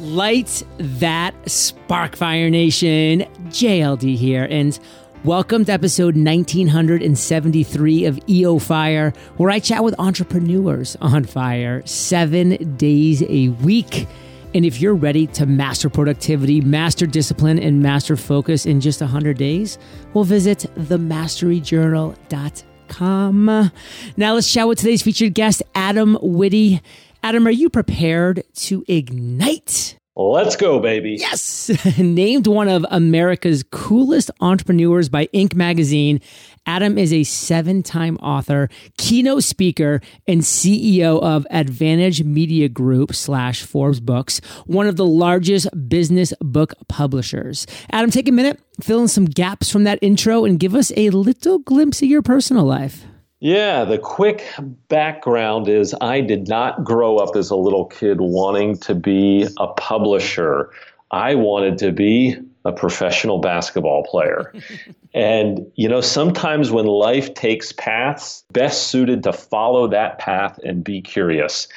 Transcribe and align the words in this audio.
Light 0.00 0.64
that 0.78 1.34
spark 1.48 2.16
fire 2.16 2.50
nation. 2.50 3.20
JLD 3.46 4.16
here 4.16 4.48
and 4.50 4.76
welcome 5.22 5.64
to 5.66 5.72
episode 5.72 6.16
1973 6.16 8.06
of 8.06 8.18
EO 8.28 8.58
Fire 8.58 9.12
where 9.36 9.50
I 9.50 9.60
chat 9.60 9.84
with 9.84 9.94
entrepreneurs 10.00 10.96
on 11.00 11.22
fire 11.22 11.86
7 11.86 12.76
days 12.76 13.22
a 13.28 13.50
week. 13.62 14.08
And 14.52 14.66
if 14.66 14.80
you're 14.80 14.96
ready 14.96 15.28
to 15.28 15.46
master 15.46 15.88
productivity, 15.88 16.60
master 16.60 17.06
discipline 17.06 17.60
and 17.60 17.80
master 17.80 18.16
focus 18.16 18.66
in 18.66 18.80
just 18.80 19.00
100 19.00 19.38
days, 19.38 19.78
we'll 20.12 20.24
visit 20.24 20.66
themasteryjournal.com. 20.76 23.70
Now 24.16 24.34
let's 24.34 24.52
chat 24.52 24.68
with 24.68 24.80
today's 24.80 25.02
featured 25.02 25.34
guest 25.34 25.62
Adam 25.74 26.18
Witty. 26.20 26.82
Adam, 27.24 27.46
are 27.46 27.50
you 27.50 27.70
prepared 27.70 28.44
to 28.52 28.84
ignite? 28.86 29.98
Let's 30.14 30.56
go, 30.56 30.78
baby. 30.78 31.16
Yes. 31.18 31.70
Named 31.98 32.46
one 32.46 32.68
of 32.68 32.84
America's 32.90 33.62
coolest 33.62 34.30
entrepreneurs 34.42 35.08
by 35.08 35.28
Inc. 35.28 35.54
magazine, 35.54 36.20
Adam 36.66 36.98
is 36.98 37.14
a 37.14 37.24
seven 37.24 37.82
time 37.82 38.18
author, 38.18 38.68
keynote 38.98 39.42
speaker, 39.42 40.02
and 40.28 40.42
CEO 40.42 41.18
of 41.22 41.46
Advantage 41.50 42.22
Media 42.22 42.68
Group 42.68 43.14
slash 43.14 43.62
Forbes 43.62 44.00
Books, 44.00 44.42
one 44.66 44.86
of 44.86 44.96
the 44.96 45.06
largest 45.06 45.68
business 45.88 46.34
book 46.42 46.74
publishers. 46.88 47.66
Adam, 47.90 48.10
take 48.10 48.28
a 48.28 48.32
minute, 48.32 48.60
fill 48.82 49.00
in 49.00 49.08
some 49.08 49.24
gaps 49.24 49.70
from 49.70 49.84
that 49.84 49.98
intro, 50.02 50.44
and 50.44 50.60
give 50.60 50.74
us 50.74 50.92
a 50.94 51.08
little 51.08 51.58
glimpse 51.58 52.02
of 52.02 52.08
your 52.08 52.20
personal 52.20 52.64
life. 52.66 53.06
Yeah, 53.44 53.84
the 53.84 53.98
quick 53.98 54.42
background 54.88 55.68
is 55.68 55.94
I 56.00 56.22
did 56.22 56.48
not 56.48 56.82
grow 56.82 57.18
up 57.18 57.36
as 57.36 57.50
a 57.50 57.56
little 57.56 57.84
kid 57.84 58.22
wanting 58.22 58.78
to 58.78 58.94
be 58.94 59.46
a 59.58 59.66
publisher. 59.66 60.70
I 61.10 61.34
wanted 61.34 61.76
to 61.80 61.92
be 61.92 62.38
a 62.64 62.72
professional 62.72 63.40
basketball 63.40 64.04
player. 64.04 64.50
and, 65.14 65.70
you 65.74 65.90
know, 65.90 66.00
sometimes 66.00 66.70
when 66.70 66.86
life 66.86 67.34
takes 67.34 67.70
paths, 67.72 68.44
best 68.52 68.86
suited 68.86 69.22
to 69.24 69.32
follow 69.34 69.88
that 69.88 70.18
path 70.18 70.58
and 70.64 70.82
be 70.82 71.02
curious. 71.02 71.68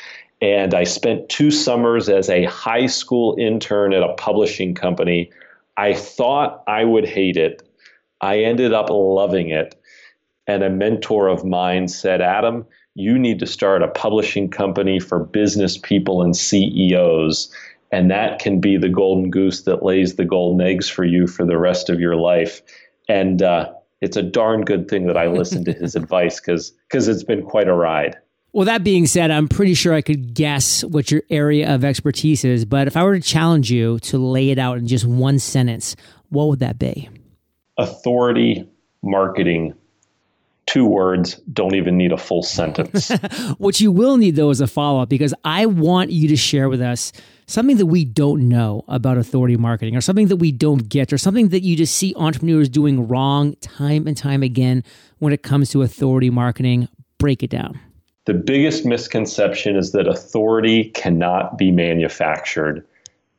And 0.41 0.73
I 0.73 0.85
spent 0.85 1.27
two 1.27 1.51
summers 1.51 2.07
as 2.07 2.29
a 2.29 2.45
high 2.45 2.85
school 2.85 3.35
intern 3.37 3.91
at 3.91 4.03
a 4.03 4.13
publishing 4.13 4.73
company. 4.73 5.29
I 5.75 5.95
thought 5.95 6.63
I 6.65 6.85
would 6.85 7.05
hate 7.05 7.35
it. 7.35 7.61
I 8.21 8.39
ended 8.39 8.71
up 8.71 8.87
loving 8.89 9.49
it 9.49 9.75
and 10.47 10.63
a 10.63 10.69
mentor 10.69 11.27
of 11.27 11.43
mine 11.43 11.87
said, 11.87 12.21
Adam, 12.21 12.65
you 12.95 13.19
need 13.19 13.39
to 13.39 13.45
start 13.45 13.83
a 13.83 13.87
publishing 13.87 14.49
company 14.49 14.99
for 14.99 15.19
business 15.19 15.77
people 15.77 16.21
and 16.21 16.35
CEOs. 16.35 17.53
And 17.91 18.09
that 18.09 18.39
can 18.39 18.59
be 18.59 18.77
the 18.77 18.89
golden 18.89 19.29
goose 19.29 19.63
that 19.63 19.83
lays 19.83 20.15
the 20.15 20.25
golden 20.25 20.65
eggs 20.65 20.89
for 20.89 21.05
you 21.05 21.27
for 21.27 21.45
the 21.45 21.57
rest 21.57 21.89
of 21.89 21.99
your 21.99 22.15
life. 22.15 22.61
And 23.07 23.41
uh, 23.41 23.71
it's 24.01 24.17
a 24.17 24.23
darn 24.23 24.63
good 24.63 24.89
thing 24.89 25.07
that 25.07 25.17
I 25.17 25.27
listened 25.27 25.65
to 25.65 25.73
his 25.73 25.95
advice 25.95 26.39
because 26.39 26.71
because 26.89 27.07
it's 27.07 27.23
been 27.23 27.43
quite 27.43 27.67
a 27.67 27.73
ride. 27.73 28.17
Well, 28.53 28.65
that 28.65 28.83
being 28.83 29.05
said, 29.05 29.29
I'm 29.29 29.47
pretty 29.47 29.75
sure 29.75 29.93
I 29.93 30.01
could 30.01 30.33
guess 30.33 30.83
what 30.83 31.11
your 31.11 31.21
area 31.29 31.73
of 31.73 31.85
expertise 31.85 32.43
is. 32.43 32.65
But 32.65 32.87
if 32.87 32.97
I 32.97 33.03
were 33.03 33.13
to 33.13 33.21
challenge 33.21 33.69
you 33.69 33.99
to 33.99 34.17
lay 34.17 34.49
it 34.49 34.57
out 34.57 34.77
in 34.77 34.87
just 34.87 35.05
one 35.05 35.37
sentence, 35.37 35.95
what 36.29 36.47
would 36.47 36.59
that 36.59 36.79
be? 36.79 37.09
Authority, 37.77 38.67
marketing, 39.03 39.75
two 40.67 40.85
words, 40.85 41.35
don't 41.51 41.73
even 41.73 41.97
need 41.97 42.11
a 42.11 42.17
full 42.17 42.43
sentence. 42.43 43.09
what 43.57 43.81
you 43.81 43.91
will 43.91 44.17
need, 44.17 44.35
though, 44.35 44.51
is 44.51 44.61
a 44.61 44.67
follow 44.67 45.01
up 45.01 45.09
because 45.09 45.33
I 45.43 45.65
want 45.65 46.11
you 46.11 46.27
to 46.27 46.35
share 46.35 46.69
with 46.69 46.81
us 46.81 47.11
something 47.47 47.77
that 47.77 47.85
we 47.85 48.05
don't 48.05 48.47
know 48.47 48.83
about 48.87 49.17
authority 49.17 49.57
marketing 49.57 49.95
or 49.95 50.01
something 50.01 50.27
that 50.27 50.35
we 50.35 50.51
don't 50.51 50.89
get 50.89 51.11
or 51.11 51.17
something 51.17 51.49
that 51.49 51.63
you 51.63 51.75
just 51.75 51.95
see 51.95 52.13
entrepreneurs 52.17 52.69
doing 52.69 53.07
wrong 53.07 53.55
time 53.61 54.05
and 54.05 54.15
time 54.15 54.43
again 54.43 54.83
when 55.19 55.33
it 55.33 55.41
comes 55.41 55.69
to 55.71 55.81
authority 55.81 56.29
marketing. 56.29 56.87
Break 57.17 57.41
it 57.41 57.49
down. 57.49 57.79
The 58.25 58.33
biggest 58.33 58.85
misconception 58.85 59.77
is 59.77 59.93
that 59.93 60.07
authority 60.07 60.91
cannot 60.91 61.57
be 61.57 61.71
manufactured, 61.71 62.85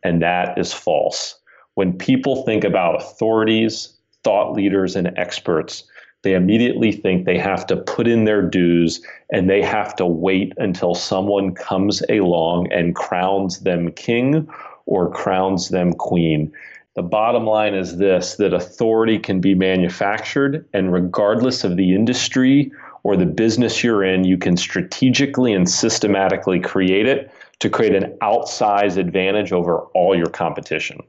and 0.02 0.22
that 0.22 0.58
is 0.58 0.72
false. 0.72 1.38
When 1.74 1.92
people 1.92 2.44
think 2.44 2.64
about 2.64 2.96
authorities, 2.96 3.92
thought 4.24 4.54
leaders, 4.54 4.96
and 4.96 5.12
experts, 5.18 5.84
they 6.22 6.34
immediately 6.34 6.92
think 6.92 7.24
they 7.24 7.38
have 7.38 7.66
to 7.66 7.76
put 7.76 8.08
in 8.08 8.24
their 8.24 8.42
dues 8.42 9.00
and 9.30 9.48
they 9.48 9.62
have 9.62 9.94
to 9.96 10.06
wait 10.06 10.52
until 10.56 10.94
someone 10.94 11.54
comes 11.54 12.02
along 12.08 12.72
and 12.72 12.94
crowns 12.94 13.60
them 13.60 13.92
king 13.92 14.48
or 14.86 15.10
crowns 15.10 15.68
them 15.68 15.92
queen. 15.92 16.52
The 16.94 17.02
bottom 17.02 17.44
line 17.44 17.74
is 17.74 17.98
this 17.98 18.34
that 18.36 18.52
authority 18.52 19.18
can 19.18 19.40
be 19.40 19.54
manufactured, 19.54 20.66
and 20.72 20.92
regardless 20.92 21.62
of 21.62 21.76
the 21.76 21.94
industry 21.94 22.72
or 23.04 23.16
the 23.16 23.26
business 23.26 23.84
you're 23.84 24.02
in, 24.02 24.24
you 24.24 24.36
can 24.36 24.56
strategically 24.56 25.52
and 25.52 25.70
systematically 25.70 26.58
create 26.58 27.06
it 27.06 27.30
to 27.60 27.70
create 27.70 27.94
an 27.94 28.16
outsized 28.20 28.96
advantage 28.96 29.52
over 29.52 29.82
all 29.94 30.16
your 30.16 30.26
competition. 30.26 31.00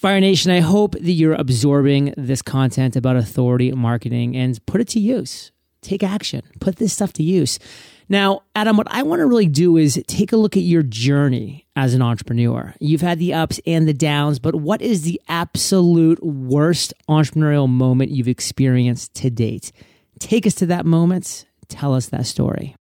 Fire 0.00 0.18
Nation, 0.18 0.50
I 0.50 0.60
hope 0.60 0.92
that 0.92 1.12
you're 1.12 1.34
absorbing 1.34 2.14
this 2.16 2.40
content 2.40 2.96
about 2.96 3.16
authority 3.16 3.70
marketing 3.72 4.34
and 4.34 4.58
put 4.64 4.80
it 4.80 4.88
to 4.88 4.98
use. 4.98 5.52
Take 5.82 6.02
action, 6.02 6.40
put 6.58 6.76
this 6.76 6.94
stuff 6.94 7.12
to 7.14 7.22
use. 7.22 7.58
Now, 8.08 8.40
Adam, 8.56 8.78
what 8.78 8.90
I 8.90 9.02
want 9.02 9.20
to 9.20 9.26
really 9.26 9.46
do 9.46 9.76
is 9.76 10.02
take 10.06 10.32
a 10.32 10.38
look 10.38 10.56
at 10.56 10.62
your 10.62 10.82
journey 10.82 11.66
as 11.76 11.92
an 11.92 12.00
entrepreneur. 12.00 12.74
You've 12.80 13.02
had 13.02 13.18
the 13.18 13.34
ups 13.34 13.60
and 13.66 13.86
the 13.86 13.92
downs, 13.92 14.38
but 14.38 14.54
what 14.54 14.80
is 14.80 15.02
the 15.02 15.20
absolute 15.28 16.24
worst 16.24 16.94
entrepreneurial 17.06 17.68
moment 17.68 18.10
you've 18.10 18.26
experienced 18.26 19.12
to 19.16 19.28
date? 19.28 19.70
Take 20.18 20.46
us 20.46 20.54
to 20.54 20.66
that 20.66 20.86
moment. 20.86 21.44
Tell 21.68 21.94
us 21.94 22.06
that 22.06 22.24
story. 22.24 22.74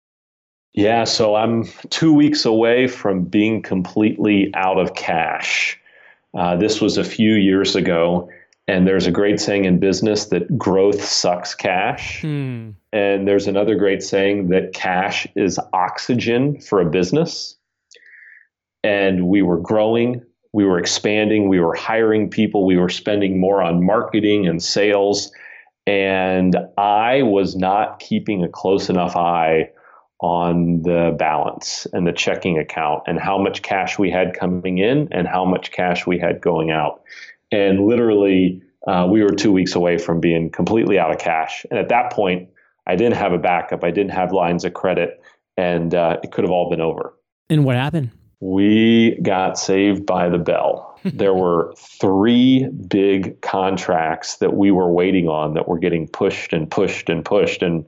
Yeah, 0.73 1.05
so 1.05 1.33
I'm 1.33 1.63
two 1.89 2.13
weeks 2.13 2.45
away 2.45 2.85
from 2.85 3.23
being 3.23 3.63
completely 3.63 4.51
out 4.53 4.77
of 4.77 4.93
cash. 4.93 5.79
Uh, 6.35 6.55
this 6.55 6.81
was 6.81 6.97
a 6.97 7.03
few 7.03 7.33
years 7.33 7.75
ago. 7.75 8.29
And 8.69 8.85
there's 8.85 9.07
a 9.07 9.11
great 9.11 9.39
saying 9.39 9.63
in 9.63 9.79
business 9.79 10.25
that 10.25 10.57
growth 10.57 11.01
sucks 11.01 11.55
cash. 11.55 12.21
Hmm. 12.21 12.71
And 12.91 13.25
there's 13.25 13.47
another 13.47 13.75
great 13.75 14.03
saying 14.03 14.49
that 14.49 14.73
cash 14.73 15.25
is 15.35 15.57
oxygen 15.71 16.59
for 16.59 16.81
a 16.81 16.89
business. 16.89 17.55
And 18.83 19.27
we 19.27 19.41
were 19.41 19.59
growing, 19.59 20.21
we 20.51 20.65
were 20.65 20.79
expanding, 20.79 21.47
we 21.47 21.61
were 21.61 21.75
hiring 21.75 22.29
people, 22.29 22.65
we 22.65 22.77
were 22.77 22.89
spending 22.89 23.39
more 23.39 23.61
on 23.61 23.85
marketing 23.85 24.47
and 24.47 24.61
sales. 24.61 25.31
And 25.85 26.57
I 26.77 27.21
was 27.21 27.55
not 27.55 27.99
keeping 27.99 28.43
a 28.43 28.49
close 28.49 28.89
enough 28.89 29.15
eye 29.15 29.71
on 30.19 30.81
the 30.81 31.15
balance 31.17 31.85
and 31.93 32.07
the 32.07 32.11
checking 32.11 32.57
account 32.57 33.03
and 33.05 33.19
how 33.19 33.37
much 33.37 33.61
cash 33.61 33.99
we 33.99 34.09
had 34.09 34.33
coming 34.33 34.79
in 34.79 35.07
and 35.11 35.27
how 35.27 35.45
much 35.45 35.71
cash 35.71 36.07
we 36.07 36.17
had 36.17 36.41
going 36.41 36.71
out. 36.71 37.01
And 37.51 37.85
literally, 37.85 38.61
uh, 38.87 39.07
we 39.09 39.21
were 39.21 39.29
two 39.29 39.51
weeks 39.51 39.75
away 39.75 39.97
from 39.97 40.19
being 40.19 40.49
completely 40.49 40.97
out 40.97 41.11
of 41.11 41.19
cash. 41.19 41.65
And 41.69 41.79
at 41.79 41.89
that 41.89 42.11
point, 42.11 42.49
I 42.87 42.95
didn't 42.95 43.17
have 43.17 43.33
a 43.33 43.37
backup, 43.37 43.83
I 43.83 43.91
didn't 43.91 44.11
have 44.11 44.31
lines 44.31 44.65
of 44.65 44.73
credit, 44.73 45.21
and 45.57 45.93
uh, 45.93 46.17
it 46.23 46.31
could 46.31 46.43
have 46.43 46.51
all 46.51 46.69
been 46.69 46.81
over. 46.81 47.13
And 47.49 47.65
what 47.65 47.75
happened? 47.75 48.11
We 48.39 49.19
got 49.21 49.59
saved 49.59 50.05
by 50.05 50.29
the 50.29 50.37
bell. 50.37 50.99
there 51.03 51.33
were 51.33 51.73
three 51.77 52.67
big 52.87 53.41
contracts 53.41 54.37
that 54.37 54.55
we 54.55 54.71
were 54.71 54.91
waiting 54.91 55.27
on 55.27 55.53
that 55.53 55.67
were 55.67 55.79
getting 55.79 56.07
pushed 56.07 56.53
and 56.53 56.69
pushed 56.69 57.09
and 57.09 57.23
pushed. 57.23 57.61
And 57.61 57.85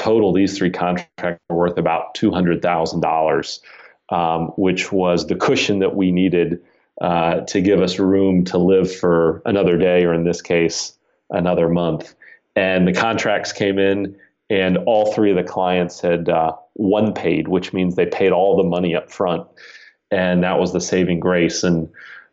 total, 0.00 0.32
these 0.32 0.56
three 0.56 0.70
contracts 0.70 1.40
were 1.50 1.56
worth 1.56 1.76
about 1.76 2.14
$200,000, 2.14 3.60
um, 4.08 4.46
which 4.56 4.90
was 4.90 5.26
the 5.26 5.36
cushion 5.36 5.80
that 5.80 5.94
we 5.94 6.10
needed 6.10 6.60
uh, 7.02 7.40
to 7.42 7.60
give 7.60 7.82
us 7.82 7.98
room 7.98 8.44
to 8.46 8.58
live 8.58 8.94
for 8.94 9.42
another 9.44 9.76
day, 9.76 10.04
or 10.04 10.14
in 10.14 10.24
this 10.24 10.40
case, 10.40 10.94
another 11.28 11.68
month. 11.68 12.14
And 12.56 12.88
the 12.88 12.94
contracts 12.94 13.52
came 13.52 13.78
in, 13.78 14.16
and 14.48 14.78
all 14.78 15.12
three 15.12 15.30
of 15.30 15.36
the 15.36 15.44
clients 15.44 16.00
had 16.00 16.28
uh, 16.30 16.52
one 16.74 17.12
paid, 17.12 17.48
which 17.48 17.72
means 17.74 17.94
they 17.94 18.06
paid 18.06 18.32
all 18.32 18.56
the 18.56 18.68
money 18.68 18.94
up 18.94 19.10
front. 19.10 19.46
And 20.10 20.42
that 20.42 20.58
was 20.58 20.72
the 20.72 20.80
saving 20.80 21.20
grace. 21.20 21.62
And 21.62 21.88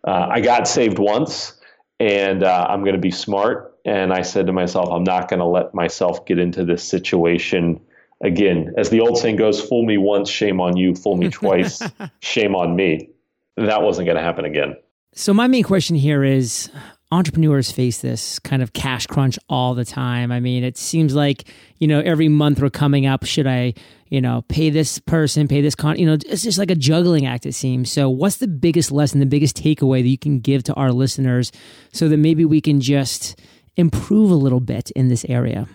uh, 0.07 0.27
I 0.31 0.39
got 0.39 0.69
saved 0.69 0.99
once, 0.99 1.59
and 1.99 2.43
uh, 2.43 2.65
I'm 2.69 2.81
going 2.81 2.95
to 2.95 3.01
be 3.01 3.11
smart 3.11 3.76
and 3.87 4.11
I 4.11 4.21
said 4.21 4.47
to 4.47 4.53
myself, 4.53 4.89
I'm 4.91 5.05
not 5.05 5.29
going 5.29 5.39
to 5.39 5.45
let 5.45 5.73
myself 5.73 6.25
get 6.25 6.37
into 6.37 6.65
this 6.65 6.83
situation 6.83 7.79
again. 8.21 8.73
As 8.77 8.89
the 8.89 8.99
old 8.99 9.17
saying 9.17 9.37
goes, 9.37 9.61
fool 9.61 9.85
me 9.85 9.97
once, 9.97 10.29
shame 10.29 10.59
on 10.59 10.75
you, 10.75 10.93
fool 10.93 11.15
me 11.15 11.29
twice, 11.31 11.81
shame 12.19 12.53
on 12.53 12.75
me. 12.75 13.09
That 13.55 13.81
wasn't 13.81 14.07
going 14.07 14.17
to 14.17 14.23
happen 14.23 14.43
again. 14.43 14.75
So, 15.13 15.33
my 15.33 15.47
main 15.47 15.63
question 15.63 15.95
here 15.95 16.23
is 16.23 16.69
entrepreneurs 17.13 17.71
face 17.71 18.01
this 18.01 18.37
kind 18.39 18.61
of 18.61 18.73
cash 18.73 19.07
crunch 19.07 19.39
all 19.47 19.73
the 19.73 19.85
time. 19.85 20.33
I 20.33 20.41
mean, 20.41 20.65
it 20.65 20.77
seems 20.77 21.15
like, 21.15 21.45
you 21.77 21.87
know, 21.87 22.01
every 22.01 22.27
month 22.27 22.59
we're 22.59 22.69
coming 22.69 23.05
up, 23.05 23.25
should 23.25 23.47
I, 23.47 23.73
you 24.09 24.19
know, 24.19 24.43
pay 24.49 24.69
this 24.69 24.99
person, 24.99 25.47
pay 25.47 25.61
this 25.61 25.75
con, 25.75 25.97
you 25.97 26.05
know, 26.05 26.17
it's 26.25 26.43
just 26.43 26.57
like 26.57 26.69
a 26.69 26.75
juggling 26.75 27.25
act, 27.25 27.45
it 27.45 27.55
seems. 27.55 27.89
So, 27.89 28.09
what's 28.09 28.37
the 28.37 28.49
biggest 28.49 28.91
lesson, 28.91 29.21
the 29.21 29.25
biggest 29.25 29.55
takeaway 29.55 30.01
that 30.01 30.09
you 30.09 30.17
can 30.17 30.41
give 30.41 30.63
to 30.63 30.73
our 30.73 30.91
listeners 30.91 31.53
so 31.93 32.09
that 32.09 32.17
maybe 32.17 32.43
we 32.43 32.59
can 32.59 32.81
just 32.81 33.39
improve 33.77 34.31
a 34.31 34.35
little 34.35 34.59
bit 34.59 34.91
in 34.91 35.07
this 35.07 35.25
area? 35.29 35.67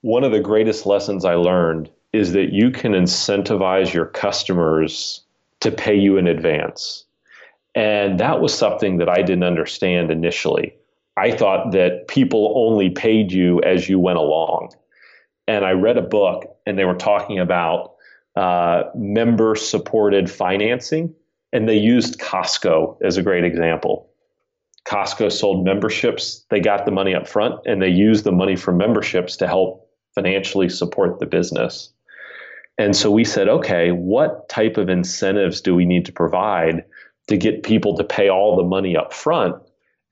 One 0.00 0.24
of 0.24 0.32
the 0.32 0.40
greatest 0.40 0.86
lessons 0.86 1.24
I 1.24 1.34
learned 1.34 1.90
is 2.12 2.32
that 2.32 2.52
you 2.52 2.70
can 2.70 2.92
incentivize 2.92 3.92
your 3.92 4.06
customers 4.06 5.22
to 5.60 5.70
pay 5.70 5.94
you 5.94 6.16
in 6.16 6.26
advance. 6.26 7.04
And 7.74 8.18
that 8.18 8.40
was 8.40 8.56
something 8.56 8.98
that 8.98 9.08
I 9.08 9.22
didn't 9.22 9.44
understand 9.44 10.10
initially. 10.10 10.74
I 11.16 11.32
thought 11.32 11.72
that 11.72 12.08
people 12.08 12.52
only 12.56 12.90
paid 12.90 13.32
you 13.32 13.60
as 13.62 13.88
you 13.88 13.98
went 13.98 14.18
along. 14.18 14.72
And 15.46 15.64
I 15.64 15.72
read 15.72 15.96
a 15.96 16.02
book 16.02 16.56
and 16.64 16.78
they 16.78 16.84
were 16.84 16.94
talking 16.94 17.38
about 17.38 17.94
uh, 18.36 18.84
member 18.94 19.56
supported 19.56 20.30
financing, 20.30 21.12
and 21.52 21.68
they 21.68 21.76
used 21.76 22.20
Costco 22.20 22.96
as 23.02 23.16
a 23.16 23.22
great 23.22 23.42
example. 23.42 24.08
Costco 24.88 25.30
sold 25.30 25.64
memberships, 25.64 26.46
they 26.48 26.60
got 26.60 26.86
the 26.86 26.90
money 26.90 27.14
up 27.14 27.28
front, 27.28 27.60
and 27.66 27.82
they 27.82 27.88
used 27.88 28.24
the 28.24 28.32
money 28.32 28.56
from 28.56 28.78
memberships 28.78 29.36
to 29.36 29.46
help 29.46 29.86
financially 30.14 30.68
support 30.68 31.18
the 31.18 31.26
business. 31.26 31.92
And 32.78 32.96
so 32.96 33.10
we 33.10 33.24
said, 33.24 33.48
okay, 33.48 33.90
what 33.90 34.48
type 34.48 34.78
of 34.78 34.88
incentives 34.88 35.60
do 35.60 35.74
we 35.74 35.84
need 35.84 36.06
to 36.06 36.12
provide 36.12 36.84
to 37.26 37.36
get 37.36 37.64
people 37.64 37.96
to 37.96 38.04
pay 38.04 38.30
all 38.30 38.56
the 38.56 38.62
money 38.62 38.96
up 38.96 39.12
front 39.12 39.56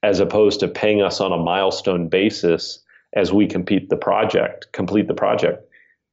as 0.02 0.20
opposed 0.20 0.60
to 0.60 0.68
paying 0.68 1.00
us 1.00 1.20
on 1.20 1.32
a 1.32 1.38
milestone 1.38 2.08
basis 2.08 2.80
as 3.14 3.32
we 3.32 3.46
complete 3.46 3.88
the 3.88 3.96
project, 3.96 4.66
complete 4.72 5.08
the 5.08 5.14
project. 5.14 5.66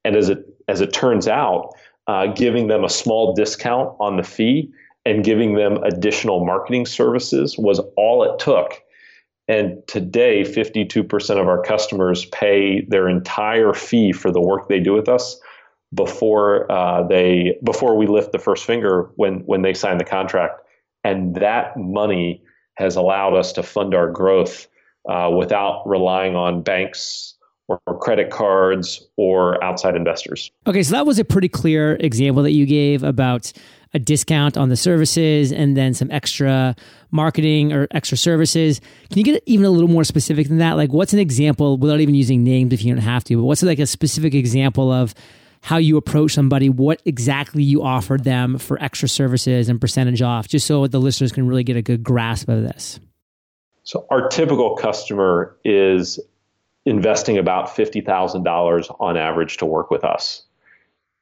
And 0.06 0.16
as 0.16 0.30
it 0.30 0.46
as 0.70 0.80
it 0.80 0.94
turns 0.94 1.28
out, 1.28 1.74
uh, 2.08 2.28
giving 2.28 2.68
them 2.68 2.86
a 2.86 2.90
small 2.90 3.34
discount 3.34 3.94
on 4.00 4.16
the 4.16 4.24
fee 4.24 4.72
and 5.06 5.24
giving 5.24 5.56
them 5.56 5.78
additional 5.84 6.46
marketing 6.46 6.86
services 6.86 7.58
was 7.58 7.80
all 7.98 8.24
it 8.24 8.40
took. 8.40 8.82
And 9.48 9.86
today, 9.88 10.44
52% 10.44 11.42
of 11.42 11.48
our 11.48 11.62
customers 11.62 12.26
pay 12.26 12.86
their 12.88 13.10
entire 13.10 13.74
fee 13.74 14.14
for 14.14 14.32
the 14.32 14.40
work 14.42 14.70
they 14.70 14.80
do 14.80 14.94
with 14.94 15.10
us 15.10 15.40
before 15.94 16.72
uh, 16.72 17.04
they 17.04 17.58
before 17.64 17.96
we 17.96 18.08
lift 18.08 18.32
the 18.32 18.40
first 18.40 18.66
finger 18.66 19.12
when 19.16 19.42
when 19.46 19.62
they 19.62 19.76
sign 19.76 20.00
the 20.00 20.04
contract 20.04 20.60
and 21.04 21.36
that 21.36 21.78
money 21.78 22.42
has 22.76 22.96
allowed 22.96 23.36
us 23.36 23.52
to 23.54 23.64
fund 23.64 23.94
our 23.94 24.10
growth 24.10 24.68
uh, 25.10 25.30
without 25.36 25.84
relying 25.86 26.36
on 26.36 26.64
banks 26.64 27.36
or, 27.68 27.80
or 27.86 27.98
credit 28.00 28.30
cards 28.30 29.06
or 29.18 29.64
outside 29.64 29.96
investors. 29.96 30.52
Okay, 30.66 30.82
so 30.84 30.94
that 30.94 31.06
was 31.06 31.20
a 31.20 31.26
pretty 31.26 31.50
clear 31.50 31.96
example 32.00 32.42
that 32.44 32.52
you 32.52 32.66
gave 32.66 33.04
about 33.04 33.52
a 33.94 34.00
discount 34.00 34.58
on 34.58 34.70
the 34.70 34.76
services 34.76 35.52
and 35.52 35.78
then 35.78 35.94
some 35.94 36.10
extra 36.12 36.76
marketing 37.12 37.72
or 37.72 37.88
extra 37.92 38.18
services. 38.18 38.82
Can 39.10 39.20
you 39.20 39.24
get 39.24 39.44
even 39.46 39.66
a 39.66 39.70
little 39.70 39.90
more 39.90 40.04
specific 40.04 40.48
than 40.48 40.58
that? 40.58 40.74
Like, 40.74 40.92
what's 40.92 41.14
an 41.14 41.20
example 41.20 41.78
without 41.78 42.00
even 42.00 42.16
using 42.16 42.44
names 42.44 42.74
if 42.74 42.84
you 42.84 42.94
don't 42.94 43.04
have 43.04 43.24
to? 43.26 43.38
But 43.38 43.44
what's 43.44 43.62
like 43.62 43.80
a 43.80 43.86
specific 43.86 44.34
example 44.34 44.92
of 44.92 45.14
how 45.62 45.78
you 45.78 45.96
approach 45.96 46.34
somebody, 46.34 46.70
what 46.70 47.02
exactly 47.06 47.64
you 47.64 47.84
offered 47.84 48.26
them 48.26 48.58
for 48.58 48.82
extra 48.84 49.08
services 49.08 49.70
and 49.70 49.80
percentage 49.80 50.22
off, 50.22 50.48
just 50.48 50.68
so 50.68 50.86
the 50.88 51.00
listeners 51.00 51.32
can 51.32 51.48
really 51.48 51.64
get 51.64 51.78
a 51.78 51.82
good 51.82 52.04
grasp 52.04 52.50
of 52.50 52.64
this. 52.64 53.00
So, 53.84 54.06
our 54.10 54.28
typical 54.28 54.76
customer 54.76 55.56
is 55.64 56.20
investing 56.86 57.38
about 57.38 57.68
$50,000 57.68 58.96
on 59.00 59.18
average 59.18 59.58
to 59.58 59.66
work 59.66 59.90
with 59.90 60.04
us. 60.04 60.44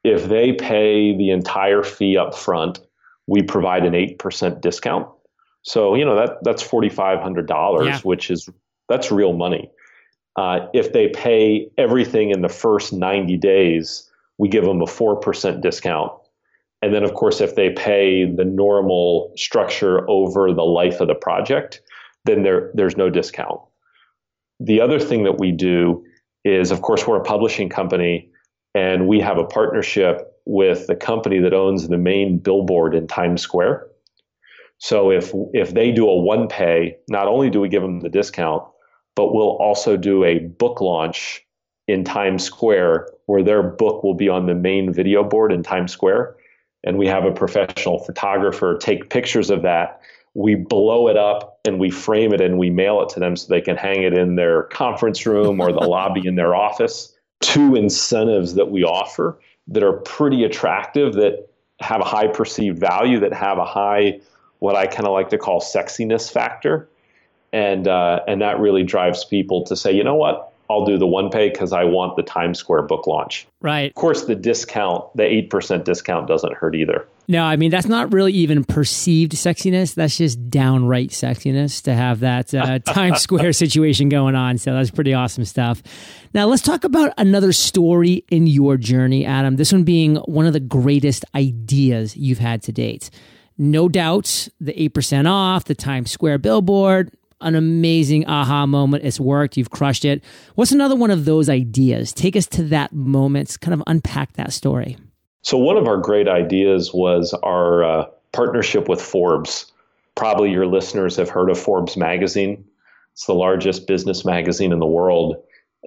If 0.03 0.25
they 0.25 0.53
pay 0.53 1.15
the 1.15 1.29
entire 1.29 1.83
fee 1.83 2.17
up 2.17 2.35
front, 2.35 2.79
we 3.27 3.41
provide 3.41 3.85
an 3.85 3.93
8% 3.93 4.61
discount. 4.61 5.07
So, 5.63 5.95
you 5.95 6.03
know, 6.03 6.15
that, 6.15 6.43
that's 6.43 6.63
$4,500, 6.63 7.85
yeah. 7.85 7.99
which 7.99 8.31
is, 8.31 8.49
that's 8.89 9.11
real 9.11 9.33
money. 9.33 9.69
Uh, 10.35 10.67
if 10.73 10.93
they 10.93 11.09
pay 11.09 11.69
everything 11.77 12.31
in 12.31 12.41
the 12.41 12.49
first 12.49 12.93
90 12.93 13.37
days, 13.37 14.09
we 14.37 14.49
give 14.49 14.65
them 14.65 14.81
a 14.81 14.85
4% 14.85 15.61
discount. 15.61 16.11
And 16.81 16.93
then, 16.93 17.03
of 17.03 17.13
course, 17.13 17.41
if 17.41 17.55
they 17.55 17.69
pay 17.69 18.25
the 18.25 18.45
normal 18.45 19.31
structure 19.35 20.09
over 20.09 20.51
the 20.51 20.63
life 20.63 20.99
of 20.99 21.07
the 21.07 21.15
project, 21.15 21.81
then 22.25 22.41
there, 22.41 22.71
there's 22.73 22.97
no 22.97 23.09
discount. 23.09 23.59
The 24.59 24.81
other 24.81 24.99
thing 24.99 25.23
that 25.23 25.37
we 25.39 25.51
do 25.51 26.03
is, 26.43 26.71
of 26.71 26.81
course, 26.81 27.05
we're 27.05 27.17
a 27.17 27.23
publishing 27.23 27.69
company 27.69 28.30
and 28.73 29.07
we 29.07 29.19
have 29.19 29.37
a 29.37 29.45
partnership 29.45 30.27
with 30.45 30.87
the 30.87 30.95
company 30.95 31.39
that 31.39 31.53
owns 31.53 31.87
the 31.87 31.97
main 31.97 32.37
billboard 32.37 32.95
in 32.95 33.07
Times 33.07 33.41
Square. 33.41 33.87
So 34.79 35.11
if 35.11 35.31
if 35.53 35.73
they 35.73 35.91
do 35.91 36.09
a 36.09 36.15
one 36.15 36.47
pay, 36.47 36.97
not 37.07 37.27
only 37.27 37.49
do 37.49 37.61
we 37.61 37.69
give 37.69 37.83
them 37.83 37.99
the 37.99 38.09
discount, 38.09 38.63
but 39.15 39.33
we'll 39.33 39.57
also 39.57 39.97
do 39.97 40.23
a 40.23 40.39
book 40.39 40.81
launch 40.81 41.45
in 41.87 42.03
Times 42.03 42.43
Square 42.43 43.07
where 43.25 43.43
their 43.43 43.61
book 43.61 44.03
will 44.03 44.13
be 44.13 44.29
on 44.29 44.47
the 44.47 44.55
main 44.55 44.91
video 44.93 45.23
board 45.23 45.51
in 45.51 45.61
Times 45.61 45.91
Square. 45.91 46.35
And 46.83 46.97
we 46.97 47.05
have 47.07 47.25
a 47.25 47.31
professional 47.31 47.99
photographer 48.03 48.77
take 48.77 49.09
pictures 49.09 49.49
of 49.49 49.61
that. 49.61 50.01
We 50.33 50.55
blow 50.55 51.09
it 51.09 51.17
up 51.17 51.59
and 51.65 51.79
we 51.79 51.91
frame 51.91 52.33
it 52.33 52.41
and 52.41 52.57
we 52.57 52.69
mail 52.69 53.01
it 53.01 53.09
to 53.09 53.19
them 53.19 53.35
so 53.35 53.47
they 53.47 53.61
can 53.61 53.77
hang 53.77 54.01
it 54.01 54.17
in 54.17 54.35
their 54.35 54.63
conference 54.63 55.25
room 55.25 55.59
or 55.59 55.71
the 55.71 55.79
lobby 55.87 56.25
in 56.25 56.35
their 56.35 56.55
office. 56.55 57.13
Two 57.41 57.75
incentives 57.75 58.55
that 58.55 58.71
we 58.71 58.83
offer 58.83 59.37
that 59.67 59.83
are 59.83 59.93
pretty 59.93 60.43
attractive, 60.43 61.13
that 61.13 61.47
have 61.79 62.01
a 62.01 62.05
high 62.05 62.27
perceived 62.27 62.79
value, 62.79 63.19
that 63.19 63.33
have 63.33 63.57
a 63.57 63.65
high, 63.65 64.19
what 64.59 64.75
I 64.75 64.85
kind 64.85 65.05
of 65.05 65.13
like 65.13 65.29
to 65.29 65.37
call 65.37 65.59
sexiness 65.59 66.31
factor. 66.31 66.87
And, 67.53 67.87
uh, 67.87 68.21
and 68.27 68.41
that 68.41 68.59
really 68.59 68.83
drives 68.83 69.25
people 69.25 69.63
to 69.65 69.75
say, 69.75 69.91
you 69.91 70.03
know 70.03 70.15
what, 70.15 70.50
I'll 70.71 70.85
do 70.85 70.97
the 70.97 71.07
one 71.07 71.29
pay 71.29 71.49
because 71.49 71.73
I 71.73 71.83
want 71.83 72.15
the 72.15 72.23
Times 72.23 72.59
Square 72.59 72.83
book 72.83 73.05
launch. 73.07 73.47
Right. 73.61 73.91
Of 73.91 73.95
course, 73.95 74.25
the 74.25 74.35
discount, 74.35 75.05
the 75.15 75.23
8% 75.23 75.83
discount 75.83 76.27
doesn't 76.27 76.53
hurt 76.53 76.75
either. 76.75 77.05
No, 77.27 77.43
I 77.43 77.55
mean, 77.55 77.71
that's 77.71 77.87
not 77.87 78.11
really 78.11 78.33
even 78.33 78.63
perceived 78.63 79.33
sexiness. 79.33 79.93
That's 79.93 80.17
just 80.17 80.49
downright 80.49 81.09
sexiness 81.09 81.81
to 81.83 81.93
have 81.93 82.21
that 82.21 82.53
uh, 82.53 82.79
Times 82.85 83.21
Square 83.21 83.53
situation 83.53 84.09
going 84.09 84.35
on. 84.35 84.57
So 84.57 84.73
that's 84.73 84.91
pretty 84.91 85.13
awesome 85.13 85.45
stuff. 85.45 85.83
Now, 86.33 86.47
let's 86.47 86.61
talk 86.61 86.83
about 86.83 87.13
another 87.17 87.53
story 87.53 88.25
in 88.29 88.47
your 88.47 88.77
journey, 88.77 89.25
Adam. 89.25 89.57
This 89.57 89.71
one 89.71 89.83
being 89.83 90.15
one 90.17 90.45
of 90.45 90.53
the 90.53 90.59
greatest 90.59 91.25
ideas 91.35 92.17
you've 92.17 92.39
had 92.39 92.63
to 92.63 92.71
date. 92.71 93.09
No 93.57 93.87
doubt 93.87 94.47
the 94.59 94.73
8% 94.89 95.29
off, 95.29 95.65
the 95.65 95.75
Times 95.75 96.11
Square 96.11 96.39
billboard, 96.39 97.11
an 97.41 97.55
amazing 97.55 98.27
aha 98.27 98.65
moment. 98.65 99.03
It's 99.03 99.19
worked. 99.19 99.57
You've 99.57 99.69
crushed 99.69 100.05
it. 100.05 100.23
What's 100.55 100.71
another 100.71 100.95
one 100.95 101.11
of 101.11 101.25
those 101.25 101.49
ideas? 101.49 102.13
Take 102.13 102.35
us 102.35 102.47
to 102.47 102.63
that 102.63 102.93
moment, 102.93 103.57
kind 103.61 103.73
of 103.73 103.83
unpack 103.87 104.33
that 104.33 104.53
story. 104.53 104.97
So, 105.43 105.57
one 105.57 105.77
of 105.77 105.87
our 105.87 105.97
great 105.97 106.27
ideas 106.27 106.93
was 106.93 107.33
our 107.43 107.83
uh, 107.83 108.05
partnership 108.31 108.87
with 108.87 109.01
Forbes. 109.01 109.71
Probably 110.15 110.51
your 110.51 110.67
listeners 110.67 111.15
have 111.15 111.29
heard 111.29 111.49
of 111.49 111.59
Forbes 111.59 111.97
magazine. 111.97 112.65
It's 113.13 113.25
the 113.25 113.33
largest 113.33 113.87
business 113.87 114.23
magazine 114.23 114.71
in 114.71 114.79
the 114.79 114.85
world. 114.85 115.37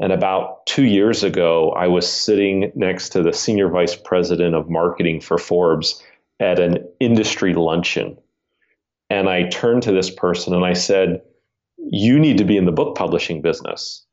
And 0.01 0.13
about 0.13 0.67
two 0.67 0.85
years 0.85 1.23
ago, 1.23 1.71
I 1.71 1.87
was 1.87 2.11
sitting 2.11 2.73
next 2.75 3.11
to 3.11 3.23
the 3.23 3.33
senior 3.33 3.69
vice 3.69 3.95
president 3.95 4.55
of 4.55 4.69
marketing 4.69 5.21
for 5.21 5.39
Forbes 5.39 6.03
at 6.41 6.59
an 6.59 6.87
industry 6.99 7.55
luncheon. 7.55 8.19
And 9.09 9.29
I 9.29 9.49
turned 9.49 9.85
to 9.85 9.93
this 9.93 10.11
person 10.11 10.55
and 10.55 10.65
I 10.65 10.73
said, 10.73 11.23
you 11.91 12.19
need 12.19 12.38
to 12.38 12.45
be 12.45 12.57
in 12.57 12.64
the 12.64 12.73
book 12.73 12.97
publishing 12.97 13.43
business. 13.43 14.05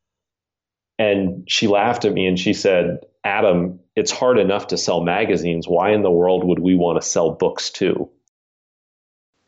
And 1.00 1.44
she 1.48 1.68
laughed 1.68 2.06
at 2.06 2.13
me 2.13 2.28
and 2.28 2.38
she 2.38 2.54
said, 2.54 3.00
Adam, 3.24 3.80
it's 3.96 4.12
hard 4.12 4.38
enough 4.38 4.68
to 4.68 4.78
sell 4.78 5.01
magazines. 5.01 5.68
Why 5.68 5.92
in 5.92 6.04
the 6.04 6.12
world 6.12 6.44
would 6.44 6.60
we 6.60 6.75
want 6.75 7.01
to 7.01 7.08
sell 7.08 7.32
books 7.32 7.70
too? 7.70 8.10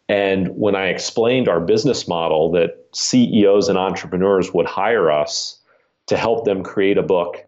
And 0.09 0.49
when 0.49 0.75
I 0.75 0.87
explained 0.87 1.47
our 1.47 1.61
business 1.61 2.07
model 2.07 2.51
that 2.51 2.71
CEOs 2.93 3.69
and 3.69 3.77
entrepreneurs 3.77 4.53
would 4.53 4.65
hire 4.65 5.11
us 5.11 5.61
to 6.07 6.17
help 6.17 6.45
them 6.45 6.63
create 6.63 6.97
a 6.97 7.03
book 7.03 7.45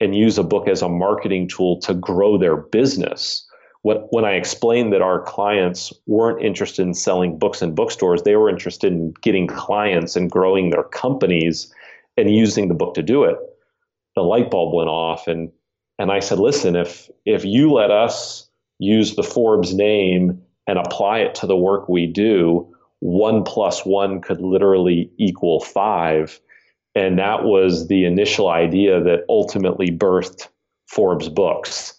and 0.00 0.14
use 0.14 0.38
a 0.38 0.44
book 0.44 0.68
as 0.68 0.80
a 0.80 0.88
marketing 0.88 1.48
tool 1.48 1.80
to 1.80 1.94
grow 1.94 2.38
their 2.38 2.56
business, 2.56 3.47
when, 3.82 3.98
when 4.10 4.24
I 4.24 4.32
explained 4.32 4.92
that 4.92 5.02
our 5.02 5.22
clients 5.22 5.92
weren't 6.06 6.44
interested 6.44 6.82
in 6.82 6.94
selling 6.94 7.38
books 7.38 7.62
in 7.62 7.74
bookstores, 7.74 8.22
they 8.22 8.36
were 8.36 8.50
interested 8.50 8.92
in 8.92 9.12
getting 9.22 9.46
clients 9.46 10.16
and 10.16 10.30
growing 10.30 10.70
their 10.70 10.84
companies 10.84 11.72
and 12.16 12.34
using 12.34 12.68
the 12.68 12.74
book 12.74 12.94
to 12.94 13.02
do 13.02 13.24
it. 13.24 13.36
The 14.16 14.22
light 14.22 14.50
bulb 14.50 14.74
went 14.74 14.88
off 14.88 15.28
and 15.28 15.50
and 16.00 16.12
I 16.12 16.20
said, 16.20 16.38
listen, 16.38 16.76
if 16.76 17.10
if 17.24 17.44
you 17.44 17.72
let 17.72 17.90
us 17.90 18.48
use 18.78 19.16
the 19.16 19.22
Forbes 19.22 19.74
name 19.74 20.40
and 20.66 20.78
apply 20.78 21.18
it 21.20 21.34
to 21.36 21.46
the 21.46 21.56
work 21.56 21.88
we 21.88 22.06
do, 22.06 22.72
one 23.00 23.42
plus 23.42 23.84
one 23.84 24.20
could 24.20 24.40
literally 24.40 25.10
equal 25.18 25.60
five. 25.60 26.40
And 26.94 27.18
that 27.18 27.44
was 27.44 27.88
the 27.88 28.04
initial 28.04 28.48
idea 28.48 29.02
that 29.02 29.24
ultimately 29.28 29.90
birthed 29.90 30.48
Forbes 30.86 31.28
books. 31.28 31.97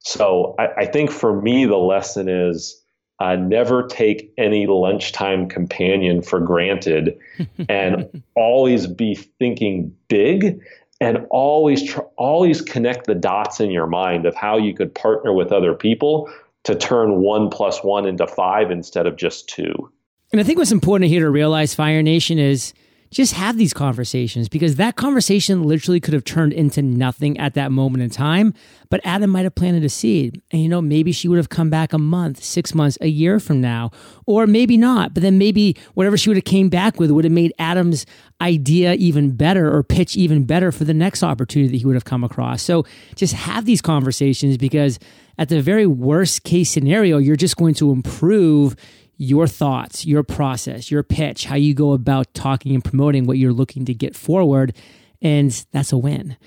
So 0.00 0.54
I, 0.58 0.68
I 0.78 0.86
think 0.86 1.10
for 1.10 1.40
me, 1.40 1.66
the 1.66 1.76
lesson 1.76 2.28
is 2.28 2.80
uh, 3.20 3.36
never 3.36 3.86
take 3.86 4.32
any 4.38 4.66
lunchtime 4.66 5.48
companion 5.48 6.22
for 6.22 6.40
granted 6.40 7.18
and 7.68 8.22
always 8.34 8.86
be 8.86 9.14
thinking 9.14 9.94
big 10.08 10.60
and 11.00 11.26
always 11.30 11.82
tr- 11.82 12.00
always 12.16 12.60
connect 12.60 13.06
the 13.06 13.14
dots 13.14 13.60
in 13.60 13.70
your 13.70 13.86
mind 13.86 14.26
of 14.26 14.34
how 14.34 14.56
you 14.56 14.74
could 14.74 14.94
partner 14.94 15.32
with 15.32 15.52
other 15.52 15.74
people 15.74 16.30
to 16.64 16.74
turn 16.74 17.20
one 17.20 17.48
plus 17.48 17.82
one 17.82 18.06
into 18.06 18.26
five 18.26 18.70
instead 18.70 19.06
of 19.06 19.16
just 19.16 19.48
two. 19.48 19.90
And 20.32 20.40
I 20.40 20.44
think 20.44 20.58
what's 20.58 20.72
important 20.72 21.10
here 21.10 21.20
to 21.20 21.30
realize, 21.30 21.74
Fire 21.74 22.02
Nation, 22.02 22.38
is 22.38 22.74
just 23.10 23.32
have 23.32 23.58
these 23.58 23.74
conversations 23.74 24.48
because 24.48 24.76
that 24.76 24.94
conversation 24.94 25.64
literally 25.64 25.98
could 25.98 26.14
have 26.14 26.22
turned 26.22 26.52
into 26.52 26.80
nothing 26.80 27.36
at 27.38 27.54
that 27.54 27.72
moment 27.72 28.04
in 28.04 28.10
time. 28.10 28.54
But 28.88 29.00
Adam 29.02 29.30
might 29.30 29.42
have 29.42 29.56
planted 29.56 29.84
a 29.84 29.88
seed. 29.88 30.40
And, 30.52 30.62
you 30.62 30.68
know, 30.68 30.80
maybe 30.80 31.10
she 31.10 31.26
would 31.26 31.36
have 31.36 31.48
come 31.48 31.70
back 31.70 31.92
a 31.92 31.98
month, 31.98 32.42
six 32.42 32.72
months, 32.72 32.96
a 33.00 33.08
year 33.08 33.40
from 33.40 33.60
now, 33.60 33.90
or 34.26 34.46
maybe 34.46 34.76
not. 34.76 35.12
But 35.12 35.24
then 35.24 35.38
maybe 35.38 35.76
whatever 35.94 36.16
she 36.16 36.30
would 36.30 36.36
have 36.36 36.44
came 36.44 36.68
back 36.68 37.00
with 37.00 37.10
would 37.10 37.24
have 37.24 37.32
made 37.32 37.52
Adam's 37.58 38.06
idea 38.40 38.94
even 38.94 39.32
better 39.32 39.74
or 39.74 39.82
pitch 39.82 40.16
even 40.16 40.44
better 40.44 40.70
for 40.70 40.84
the 40.84 40.94
next 40.94 41.24
opportunity 41.24 41.72
that 41.72 41.78
he 41.78 41.86
would 41.86 41.96
have 41.96 42.04
come 42.04 42.22
across. 42.22 42.62
So 42.62 42.84
just 43.16 43.34
have 43.34 43.64
these 43.64 43.82
conversations 43.82 44.56
because 44.56 45.00
at 45.36 45.48
the 45.48 45.60
very 45.60 45.86
worst 45.86 46.44
case 46.44 46.70
scenario, 46.70 47.18
you're 47.18 47.34
just 47.34 47.56
going 47.56 47.74
to 47.74 47.90
improve 47.90 48.76
your 49.20 49.46
thoughts, 49.46 50.06
your 50.06 50.22
process, 50.22 50.90
your 50.90 51.02
pitch, 51.02 51.44
how 51.44 51.54
you 51.54 51.74
go 51.74 51.92
about 51.92 52.32
talking 52.32 52.74
and 52.74 52.82
promoting 52.82 53.26
what 53.26 53.36
you're 53.36 53.52
looking 53.52 53.84
to 53.84 53.92
get 53.92 54.16
forward. 54.16 54.74
And 55.20 55.50
that's 55.72 55.92
a 55.92 55.98
win. 55.98 56.38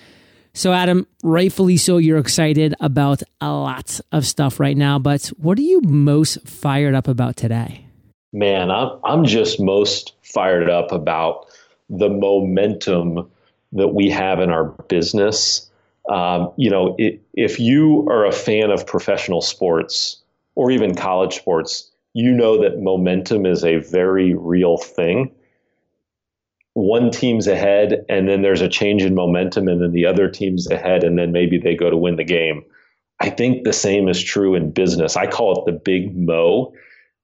So, 0.55 0.73
Adam, 0.73 1.05
rightfully 1.23 1.77
so, 1.77 1.97
you're 1.97 2.17
excited 2.17 2.73
about 2.79 3.21
a 3.39 3.51
lot 3.51 3.99
of 4.11 4.25
stuff 4.25 4.59
right 4.59 4.75
now, 4.75 4.97
but 4.97 5.27
what 5.37 5.59
are 5.59 5.63
you 5.63 5.81
most 5.81 6.47
fired 6.47 6.95
up 6.95 7.07
about 7.07 7.35
today? 7.35 7.85
Man, 8.33 8.71
I'm, 8.71 8.89
I'm 9.03 9.25
just 9.25 9.59
most 9.59 10.15
fired 10.23 10.67
up 10.67 10.91
about 10.91 11.45
the 11.91 12.09
momentum 12.09 13.29
that 13.73 13.89
we 13.89 14.09
have 14.09 14.39
in 14.39 14.49
our 14.49 14.65
business. 14.65 15.69
Um, 16.09 16.51
you 16.57 16.71
know, 16.71 16.95
it, 16.97 17.21
if 17.35 17.59
you 17.59 18.07
are 18.09 18.25
a 18.25 18.31
fan 18.31 18.71
of 18.71 18.87
professional 18.87 19.41
sports 19.41 20.17
or 20.55 20.71
even 20.71 20.95
college 20.95 21.35
sports, 21.35 21.91
you 22.13 22.31
know 22.31 22.61
that 22.61 22.81
momentum 22.81 23.45
is 23.45 23.63
a 23.63 23.77
very 23.77 24.33
real 24.33 24.77
thing. 24.77 25.31
One 26.73 27.11
team's 27.11 27.47
ahead, 27.47 28.05
and 28.09 28.27
then 28.27 28.41
there's 28.41 28.61
a 28.61 28.69
change 28.69 29.03
in 29.03 29.13
momentum, 29.13 29.67
and 29.67 29.81
then 29.81 29.91
the 29.91 30.05
other 30.05 30.29
team's 30.29 30.69
ahead, 30.69 31.03
and 31.03 31.17
then 31.17 31.31
maybe 31.31 31.57
they 31.57 31.75
go 31.75 31.89
to 31.89 31.97
win 31.97 32.15
the 32.15 32.23
game. 32.23 32.63
I 33.19 33.29
think 33.29 33.63
the 33.63 33.73
same 33.73 34.07
is 34.07 34.21
true 34.21 34.55
in 34.55 34.71
business. 34.71 35.15
I 35.15 35.27
call 35.27 35.59
it 35.59 35.65
the 35.65 35.79
big 35.79 36.15
mo. 36.17 36.73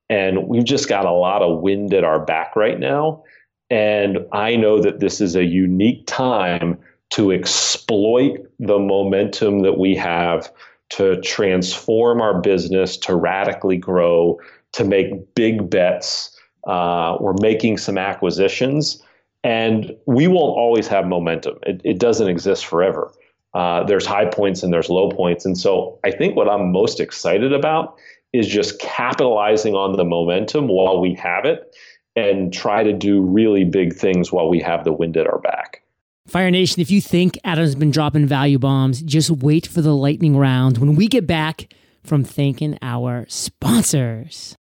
And 0.09 0.47
we've 0.47 0.65
just 0.65 0.89
got 0.89 1.05
a 1.05 1.11
lot 1.11 1.41
of 1.41 1.61
wind 1.61 1.93
at 1.93 2.03
our 2.03 2.23
back 2.23 2.55
right 2.55 2.79
now. 2.79 3.23
And 3.69 4.19
I 4.31 4.55
know 4.55 4.81
that 4.81 4.99
this 4.99 5.21
is 5.21 5.35
a 5.35 5.43
unique 5.43 6.07
time 6.07 6.79
to 7.11 7.31
exploit 7.31 8.37
the 8.59 8.79
momentum 8.79 9.59
that 9.59 9.77
we 9.77 9.95
have 9.95 10.51
to 10.91 11.21
transform 11.21 12.21
our 12.21 12.41
business, 12.41 12.97
to 12.97 13.15
radically 13.15 13.77
grow, 13.77 14.39
to 14.73 14.83
make 14.83 15.35
big 15.35 15.69
bets. 15.69 16.37
Uh, 16.65 17.17
we're 17.19 17.35
making 17.41 17.77
some 17.77 17.97
acquisitions, 17.97 19.01
and 19.43 19.95
we 20.05 20.27
won't 20.27 20.57
always 20.57 20.87
have 20.87 21.07
momentum. 21.07 21.57
It, 21.63 21.81
it 21.83 21.99
doesn't 21.99 22.27
exist 22.27 22.65
forever. 22.65 23.11
Uh, 23.53 23.83
there's 23.83 24.05
high 24.05 24.25
points 24.25 24.61
and 24.61 24.71
there's 24.71 24.89
low 24.89 25.09
points. 25.09 25.45
And 25.45 25.57
so 25.57 25.99
I 26.03 26.11
think 26.11 26.35
what 26.35 26.47
I'm 26.47 26.71
most 26.71 26.99
excited 26.99 27.51
about 27.51 27.97
is 28.31 28.47
just 28.47 28.79
capitalizing 28.79 29.73
on 29.73 29.97
the 29.97 30.05
momentum 30.05 30.67
while 30.67 31.01
we 31.01 31.15
have 31.15 31.45
it 31.45 31.75
and 32.15 32.53
try 32.53 32.83
to 32.83 32.93
do 32.93 33.21
really 33.21 33.63
big 33.63 33.95
things 33.95 34.31
while 34.31 34.49
we 34.49 34.59
have 34.59 34.83
the 34.83 34.91
wind 34.91 35.17
at 35.17 35.25
our 35.25 35.39
back. 35.39 35.81
Fire 36.27 36.51
Nation, 36.51 36.79
if 36.79 36.91
you 36.91 37.01
think 37.01 37.39
Adam's 37.43 37.73
been 37.73 37.89
dropping 37.89 38.27
value 38.27 38.59
bombs, 38.59 39.01
just 39.01 39.31
wait 39.31 39.65
for 39.65 39.81
the 39.81 39.95
lightning 39.95 40.37
round 40.37 40.77
when 40.77 40.95
we 40.95 41.07
get 41.07 41.25
back 41.25 41.73
from 42.03 42.23
thanking 42.23 42.77
our 42.81 43.25
sponsors. 43.27 44.55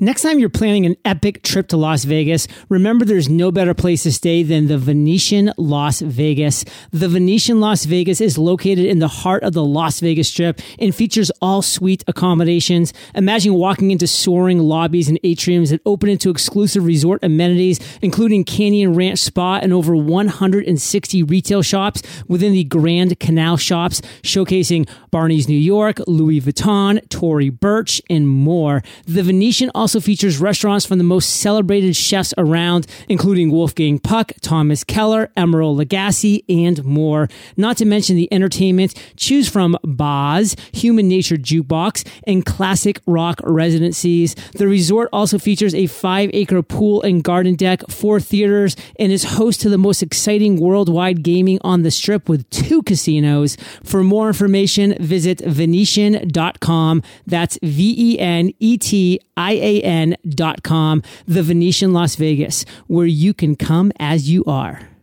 Next 0.00 0.22
time 0.22 0.40
you're 0.40 0.48
planning 0.48 0.86
an 0.86 0.96
epic 1.04 1.44
trip 1.44 1.68
to 1.68 1.76
Las 1.76 2.02
Vegas, 2.02 2.48
remember 2.68 3.04
there's 3.04 3.28
no 3.28 3.52
better 3.52 3.74
place 3.74 4.02
to 4.02 4.12
stay 4.12 4.42
than 4.42 4.66
the 4.66 4.76
Venetian 4.76 5.52
Las 5.56 6.00
Vegas. 6.00 6.64
The 6.90 7.08
Venetian 7.08 7.60
Las 7.60 7.84
Vegas 7.84 8.20
is 8.20 8.36
located 8.36 8.86
in 8.86 8.98
the 8.98 9.06
heart 9.06 9.44
of 9.44 9.52
the 9.52 9.64
Las 9.64 10.00
Vegas 10.00 10.28
Strip 10.28 10.60
and 10.80 10.92
features 10.92 11.30
all 11.40 11.62
suite 11.62 12.02
accommodations. 12.08 12.92
Imagine 13.14 13.54
walking 13.54 13.92
into 13.92 14.08
soaring 14.08 14.58
lobbies 14.58 15.08
and 15.08 15.20
atriums 15.22 15.70
that 15.70 15.80
open 15.86 16.08
into 16.08 16.28
exclusive 16.28 16.84
resort 16.84 17.22
amenities, 17.22 17.78
including 18.02 18.42
Canyon 18.42 18.94
Ranch 18.94 19.20
Spa 19.20 19.60
and 19.62 19.72
over 19.72 19.94
160 19.94 21.22
retail 21.22 21.62
shops 21.62 22.02
within 22.26 22.52
the 22.52 22.64
Grand 22.64 23.20
Canal 23.20 23.56
shops, 23.56 24.00
showcasing 24.22 24.88
Barney's 25.12 25.48
New 25.48 25.54
York, 25.54 26.00
Louis 26.08 26.40
Vuitton, 26.40 27.08
Tory 27.10 27.48
Burch, 27.48 28.02
and 28.10 28.28
more. 28.28 28.82
The 29.06 29.22
Venetian 29.22 29.70
also 29.84 30.00
features 30.00 30.38
restaurants 30.38 30.86
from 30.86 30.96
the 30.96 31.04
most 31.04 31.28
celebrated 31.28 31.94
chefs 31.94 32.32
around, 32.38 32.86
including 33.06 33.50
Wolfgang 33.50 33.98
Puck, 33.98 34.32
Thomas 34.40 34.82
Keller, 34.82 35.30
Emeril 35.36 35.76
Lagasse, 35.76 36.42
and 36.48 36.82
more. 36.86 37.28
Not 37.58 37.76
to 37.76 37.84
mention 37.84 38.16
the 38.16 38.32
entertainment. 38.32 38.94
Choose 39.18 39.46
from 39.46 39.76
Boz, 39.84 40.56
Human 40.72 41.06
Nature 41.06 41.36
Jukebox, 41.36 42.08
and 42.26 42.46
classic 42.46 42.98
rock 43.06 43.40
residencies. 43.44 44.34
The 44.54 44.66
resort 44.66 45.10
also 45.12 45.38
features 45.38 45.74
a 45.74 45.86
five 45.86 46.30
acre 46.32 46.62
pool 46.62 47.02
and 47.02 47.22
garden 47.22 47.54
deck, 47.54 47.82
four 47.90 48.20
theaters, 48.20 48.76
and 48.98 49.12
is 49.12 49.34
host 49.36 49.60
to 49.60 49.68
the 49.68 49.76
most 49.76 50.02
exciting 50.02 50.58
worldwide 50.58 51.22
gaming 51.22 51.58
on 51.60 51.82
the 51.82 51.90
strip 51.90 52.26
with 52.26 52.48
two 52.48 52.82
casinos. 52.84 53.58
For 53.82 54.02
more 54.02 54.28
information, 54.28 54.96
visit 54.98 55.40
Venetian.com. 55.40 57.02
That's 57.26 57.58
V 57.62 57.94
E 57.98 58.18
N 58.18 58.50
E 58.60 58.78
T 58.78 59.20
I 59.36 59.52
A 59.52 59.73
van.com, 59.82 61.02
the 61.26 61.42
Venetian 61.42 61.92
Las 61.92 62.16
Vegas, 62.16 62.64
where 62.86 63.06
you 63.06 63.34
can 63.34 63.56
come 63.56 63.92
as 63.98 64.28
you 64.30 64.44
are. 64.46 64.93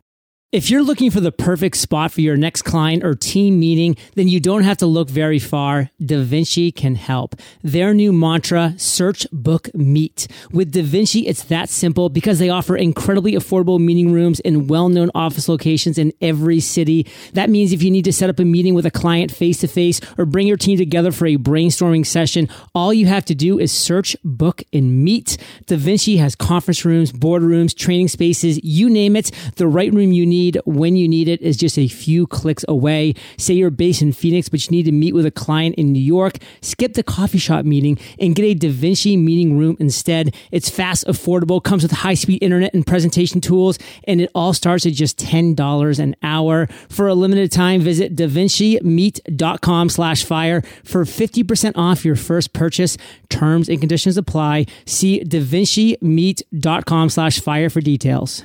If 0.51 0.69
you're 0.69 0.83
looking 0.83 1.11
for 1.11 1.21
the 1.21 1.31
perfect 1.31 1.77
spot 1.77 2.11
for 2.11 2.19
your 2.19 2.35
next 2.35 2.63
client 2.63 3.05
or 3.05 3.15
team 3.15 3.57
meeting, 3.57 3.95
then 4.15 4.27
you 4.27 4.41
don't 4.41 4.63
have 4.63 4.75
to 4.79 4.85
look 4.85 5.09
very 5.09 5.39
far. 5.39 5.89
DaVinci 6.01 6.75
can 6.75 6.95
help. 6.95 7.37
Their 7.63 7.93
new 7.93 8.11
mantra, 8.11 8.73
search, 8.75 9.25
book, 9.31 9.73
meet. 9.73 10.27
With 10.51 10.73
DaVinci, 10.73 11.23
it's 11.25 11.43
that 11.45 11.69
simple 11.69 12.09
because 12.09 12.39
they 12.39 12.49
offer 12.49 12.75
incredibly 12.75 13.31
affordable 13.31 13.79
meeting 13.79 14.11
rooms 14.11 14.41
in 14.41 14.67
well-known 14.67 15.09
office 15.15 15.47
locations 15.47 15.97
in 15.97 16.11
every 16.19 16.59
city. 16.59 17.07
That 17.31 17.49
means 17.49 17.71
if 17.71 17.81
you 17.81 17.89
need 17.89 18.03
to 18.03 18.11
set 18.11 18.29
up 18.29 18.37
a 18.37 18.43
meeting 18.43 18.73
with 18.73 18.85
a 18.85 18.91
client 18.91 19.31
face 19.31 19.61
to 19.61 19.69
face 19.69 20.01
or 20.17 20.25
bring 20.25 20.47
your 20.47 20.57
team 20.57 20.77
together 20.77 21.13
for 21.13 21.27
a 21.27 21.37
brainstorming 21.37 22.05
session, 22.05 22.49
all 22.75 22.93
you 22.93 23.05
have 23.05 23.23
to 23.23 23.35
do 23.35 23.57
is 23.57 23.71
search, 23.71 24.17
book, 24.25 24.63
and 24.73 25.01
meet. 25.01 25.37
DaVinci 25.67 26.17
has 26.17 26.35
conference 26.35 26.83
rooms, 26.83 27.13
boardrooms, 27.13 27.73
training 27.73 28.09
spaces, 28.09 28.61
you 28.65 28.89
name 28.89 29.15
it, 29.15 29.31
the 29.55 29.65
right 29.65 29.93
room 29.93 30.11
you 30.11 30.25
need 30.25 30.40
need 30.41 30.59
when 30.65 30.95
you 30.95 31.07
need 31.07 31.27
it 31.27 31.41
is 31.41 31.57
just 31.57 31.77
a 31.77 31.87
few 31.87 32.27
clicks 32.27 32.65
away. 32.67 33.13
Say 33.37 33.53
you're 33.53 33.69
based 33.69 34.01
in 34.01 34.11
Phoenix, 34.11 34.49
but 34.49 34.65
you 34.65 34.71
need 34.71 34.83
to 34.83 34.91
meet 34.91 35.13
with 35.13 35.25
a 35.25 35.31
client 35.31 35.75
in 35.75 35.91
New 35.91 36.01
York. 36.01 36.37
Skip 36.61 36.93
the 36.93 37.03
coffee 37.03 37.37
shop 37.37 37.65
meeting 37.65 37.97
and 38.19 38.35
get 38.35 38.43
a 38.43 38.55
DaVinci 38.55 39.17
meeting 39.17 39.57
room 39.57 39.77
instead. 39.79 40.35
It's 40.51 40.69
fast, 40.69 41.05
affordable, 41.07 41.63
comes 41.63 41.83
with 41.83 41.91
high 41.91 42.15
speed 42.15 42.41
internet 42.41 42.73
and 42.73 42.85
presentation 42.85 43.41
tools, 43.41 43.77
and 44.05 44.21
it 44.21 44.31
all 44.33 44.53
starts 44.53 44.85
at 44.85 44.93
just 44.93 45.17
$10 45.17 45.99
an 45.99 46.15
hour. 46.23 46.67
For 46.89 47.07
a 47.07 47.13
limited 47.13 47.51
time, 47.51 47.81
visit 47.81 48.15
DaVinciMeet.com 48.15 49.89
slash 49.89 50.23
fire 50.23 50.61
for 50.83 51.05
50% 51.05 51.73
off 51.75 52.05
your 52.05 52.15
first 52.15 52.53
purchase. 52.53 52.97
Terms 53.29 53.69
and 53.69 53.79
conditions 53.79 54.17
apply. 54.17 54.65
See 54.85 55.23
DaVinciMeet.com 55.23 57.09
slash 57.09 57.39
fire 57.39 57.69
for 57.69 57.81
details. 57.81 58.43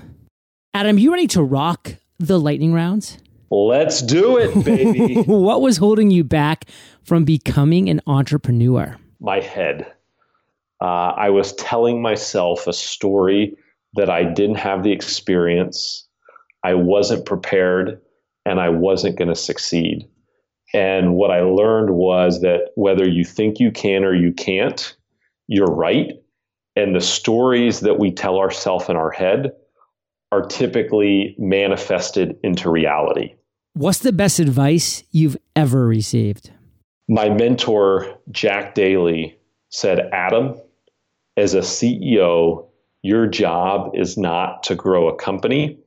Adam, 0.76 0.98
you 0.98 1.10
ready 1.10 1.26
to 1.26 1.42
rock 1.42 1.94
the 2.18 2.38
lightning 2.38 2.74
rounds? 2.74 3.16
Let's 3.48 4.02
do 4.02 4.36
it, 4.36 4.62
baby. 4.62 5.14
what 5.26 5.62
was 5.62 5.78
holding 5.78 6.10
you 6.10 6.22
back 6.22 6.66
from 7.02 7.24
becoming 7.24 7.88
an 7.88 8.02
entrepreneur? 8.06 8.98
My 9.18 9.40
head. 9.40 9.90
Uh, 10.78 11.14
I 11.16 11.30
was 11.30 11.54
telling 11.54 12.02
myself 12.02 12.66
a 12.66 12.74
story 12.74 13.56
that 13.94 14.10
I 14.10 14.24
didn't 14.24 14.56
have 14.56 14.82
the 14.82 14.92
experience, 14.92 16.06
I 16.62 16.74
wasn't 16.74 17.24
prepared, 17.24 17.98
and 18.44 18.60
I 18.60 18.68
wasn't 18.68 19.16
going 19.16 19.28
to 19.28 19.34
succeed. 19.34 20.06
And 20.74 21.14
what 21.14 21.30
I 21.30 21.40
learned 21.40 21.94
was 21.94 22.42
that 22.42 22.72
whether 22.74 23.08
you 23.08 23.24
think 23.24 23.60
you 23.60 23.70
can 23.70 24.04
or 24.04 24.14
you 24.14 24.30
can't, 24.30 24.94
you're 25.48 25.74
right. 25.74 26.12
And 26.76 26.94
the 26.94 27.00
stories 27.00 27.80
that 27.80 27.98
we 27.98 28.12
tell 28.12 28.36
ourselves 28.36 28.90
in 28.90 28.96
our 28.96 29.10
head 29.10 29.52
are 30.32 30.46
typically 30.46 31.34
manifested 31.38 32.36
into 32.42 32.70
reality. 32.70 33.34
What's 33.74 34.00
the 34.00 34.12
best 34.12 34.38
advice 34.38 35.02
you've 35.10 35.36
ever 35.54 35.86
received? 35.86 36.50
My 37.08 37.28
mentor, 37.28 38.18
Jack 38.30 38.74
Daly, 38.74 39.38
said, 39.68 40.08
Adam, 40.12 40.54
as 41.36 41.54
a 41.54 41.60
CEO, 41.60 42.66
your 43.02 43.26
job 43.26 43.90
is 43.94 44.16
not 44.16 44.62
to 44.64 44.74
grow 44.74 45.08
a 45.08 45.16
company. 45.16 45.78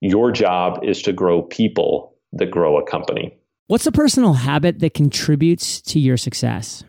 Your 0.00 0.30
job 0.30 0.84
is 0.84 1.02
to 1.02 1.12
grow 1.12 1.42
people 1.42 2.14
that 2.32 2.50
grow 2.50 2.78
a 2.78 2.84
company. 2.84 3.36
What's 3.66 3.86
a 3.86 3.92
personal 3.92 4.34
habit 4.34 4.80
that 4.80 4.94
contributes 4.94 5.80
to 5.82 5.98
your 5.98 6.16
success? 6.16 6.84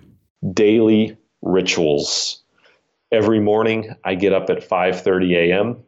Daily 0.54 1.18
rituals. 1.42 2.44
Every 3.12 3.40
morning 3.40 3.94
I 4.04 4.16
get 4.16 4.34
up 4.34 4.50
at 4.50 4.68
5:30 4.68 5.36
a.m. 5.36 5.84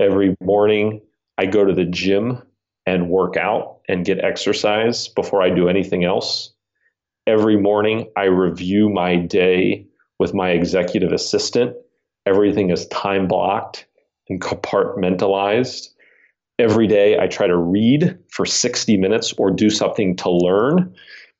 Every 0.00 0.34
morning 0.42 1.02
I 1.36 1.44
go 1.44 1.62
to 1.62 1.74
the 1.74 1.84
gym 1.84 2.40
and 2.86 3.10
work 3.10 3.36
out 3.36 3.80
and 3.86 4.04
get 4.04 4.24
exercise 4.24 5.08
before 5.08 5.42
I 5.42 5.50
do 5.50 5.68
anything 5.68 6.04
else. 6.04 6.54
Every 7.26 7.58
morning 7.58 8.10
I 8.16 8.24
review 8.24 8.88
my 8.88 9.16
day 9.16 9.86
with 10.18 10.32
my 10.32 10.50
executive 10.50 11.12
assistant. 11.12 11.76
Everything 12.24 12.70
is 12.70 12.86
time 12.86 13.28
blocked 13.28 13.86
and 14.30 14.40
compartmentalized. 14.40 15.88
Every 16.58 16.86
day 16.86 17.18
I 17.18 17.26
try 17.26 17.46
to 17.46 17.56
read 17.56 18.18
for 18.30 18.46
60 18.46 18.96
minutes 18.96 19.34
or 19.34 19.50
do 19.50 19.68
something 19.68 20.16
to 20.16 20.30
learn. 20.30 20.94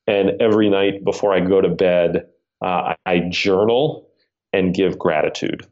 And 0.06 0.32
every 0.38 0.68
night 0.68 1.02
before 1.02 1.32
I 1.32 1.40
go 1.40 1.62
to 1.62 1.68
bed, 1.70 2.26
uh, 2.62 2.94
I 3.06 3.20
journal 3.30 4.06
and 4.52 4.74
give 4.74 4.98
gratitude. 4.98 5.66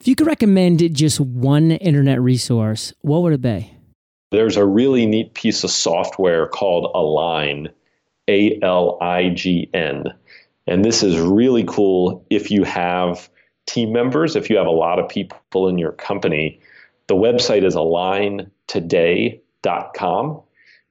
If 0.00 0.06
you 0.06 0.14
could 0.14 0.28
recommend 0.28 0.94
just 0.94 1.18
one 1.18 1.72
internet 1.72 2.20
resource, 2.20 2.92
what 3.00 3.22
would 3.22 3.32
it 3.32 3.42
be? 3.42 3.74
There's 4.30 4.56
a 4.56 4.64
really 4.64 5.06
neat 5.06 5.34
piece 5.34 5.64
of 5.64 5.72
software 5.72 6.46
called 6.46 6.92
Align, 6.94 7.68
A 8.28 8.60
L 8.62 8.96
I 9.00 9.30
G 9.30 9.68
N. 9.74 10.04
And 10.68 10.84
this 10.84 11.02
is 11.02 11.18
really 11.18 11.64
cool 11.64 12.24
if 12.30 12.48
you 12.50 12.62
have 12.62 13.28
team 13.66 13.92
members, 13.92 14.36
if 14.36 14.48
you 14.48 14.56
have 14.56 14.68
a 14.68 14.70
lot 14.70 15.00
of 15.00 15.08
people 15.08 15.66
in 15.66 15.78
your 15.78 15.90
company. 15.92 16.60
The 17.08 17.16
website 17.16 17.64
is 17.64 17.74
aligntoday.com. 17.74 20.42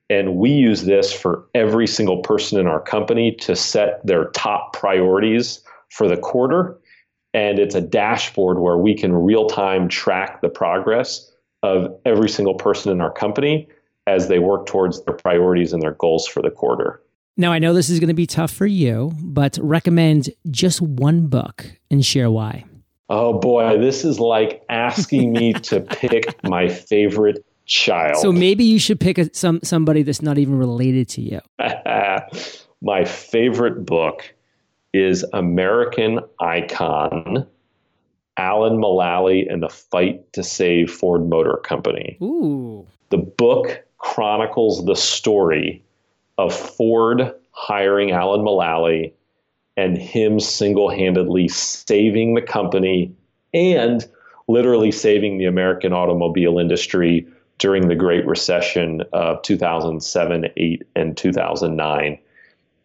And 0.10 0.36
we 0.36 0.52
use 0.52 0.84
this 0.84 1.14
for 1.14 1.46
every 1.54 1.88
single 1.88 2.22
person 2.22 2.60
in 2.60 2.68
our 2.68 2.82
company 2.82 3.32
to 3.42 3.56
set 3.56 4.06
their 4.06 4.26
top 4.32 4.74
priorities 4.74 5.62
for 5.90 6.10
the 6.10 6.18
quarter 6.18 6.78
and 7.38 7.60
it's 7.60 7.75
a 7.75 7.82
dashboard 7.82 8.58
where 8.58 8.77
we 8.77 8.96
can 8.96 9.13
real 9.13 9.46
time 9.46 9.88
track 9.88 10.41
the 10.41 10.50
progress 10.50 11.32
of 11.62 11.96
every 12.03 12.29
single 12.29 12.56
person 12.56 12.91
in 12.91 13.00
our 13.00 13.12
company 13.12 13.67
as 14.08 14.27
they 14.27 14.39
work 14.39 14.65
towards 14.65 15.03
their 15.06 15.13
priorities 15.13 15.72
and 15.72 15.84
their 15.84 15.91
goals 15.91 16.25
for 16.25 16.41
the 16.41 16.50
quarter. 16.50 17.00
Now, 17.39 17.51
I 17.51 17.60
know 17.60 17.75
this 17.75 17.91
is 17.91 18.00
going 18.00 18.08
to 18.08 18.15
be 18.15 18.25
tough 18.25 18.50
for 18.50 18.65
you, 18.65 19.12
but 19.20 19.60
recommend 19.62 20.32
just 20.50 20.82
one 20.82 21.27
book 21.27 21.63
and 21.91 22.03
share 22.03 22.32
why. 22.32 22.65
Oh 23.08 23.38
boy, 23.38 23.77
this 23.77 24.03
is 24.03 24.20
like 24.20 24.63
asking 24.67 25.32
me 25.32 25.53
to 25.53 25.82
pick 25.82 26.44
my 26.44 26.67
favorite 26.67 27.46
child. 27.67 28.17
So 28.17 28.32
maybe 28.32 28.63
you 28.63 28.79
should 28.79 29.00
pick 29.00 29.20
a, 29.20 29.32
some 29.36 29.60
somebody 29.62 30.01
that's 30.01 30.24
not 30.24 30.39
even 30.39 30.58
related 30.58 31.08
to 31.10 31.22
you. 31.22 31.41
my 32.82 33.06
favorite 33.06 33.86
book 33.86 34.34
is 34.94 35.25
American 35.34 36.20
icon 36.39 37.46
Alan 38.38 38.77
Mulally 38.77 39.51
and 39.51 39.63
the 39.63 39.70
fight 39.70 40.32
to 40.34 40.44
save 40.44 40.91
Ford 40.91 41.27
Motor 41.27 41.58
Company. 41.63 42.17
Ooh. 42.22 42.86
The 43.10 43.17
book 43.17 43.84
chronicles 43.98 44.86
the 44.86 44.96
story 44.96 45.84
of 46.38 46.56
Ford 46.56 47.34
hiring 47.51 48.12
Alan 48.12 48.41
Mulally 48.41 49.12
and 49.75 49.98
him 49.98 50.39
single 50.39 50.89
handedly 50.89 51.48
saving 51.48 52.36
the 52.36 52.41
company 52.41 53.13
and 53.53 54.08
literally 54.48 54.91
saving 54.91 55.38
the 55.38 55.46
American 55.46 55.94
automobile 55.94 56.60
industry 56.60 57.28
during 57.58 57.88
the 57.88 57.95
Great 57.95 58.26
Recession 58.26 59.02
of 59.13 59.41
2007, 59.41 60.45
8, 60.56 60.84
and 60.95 61.17
2009 61.17 62.19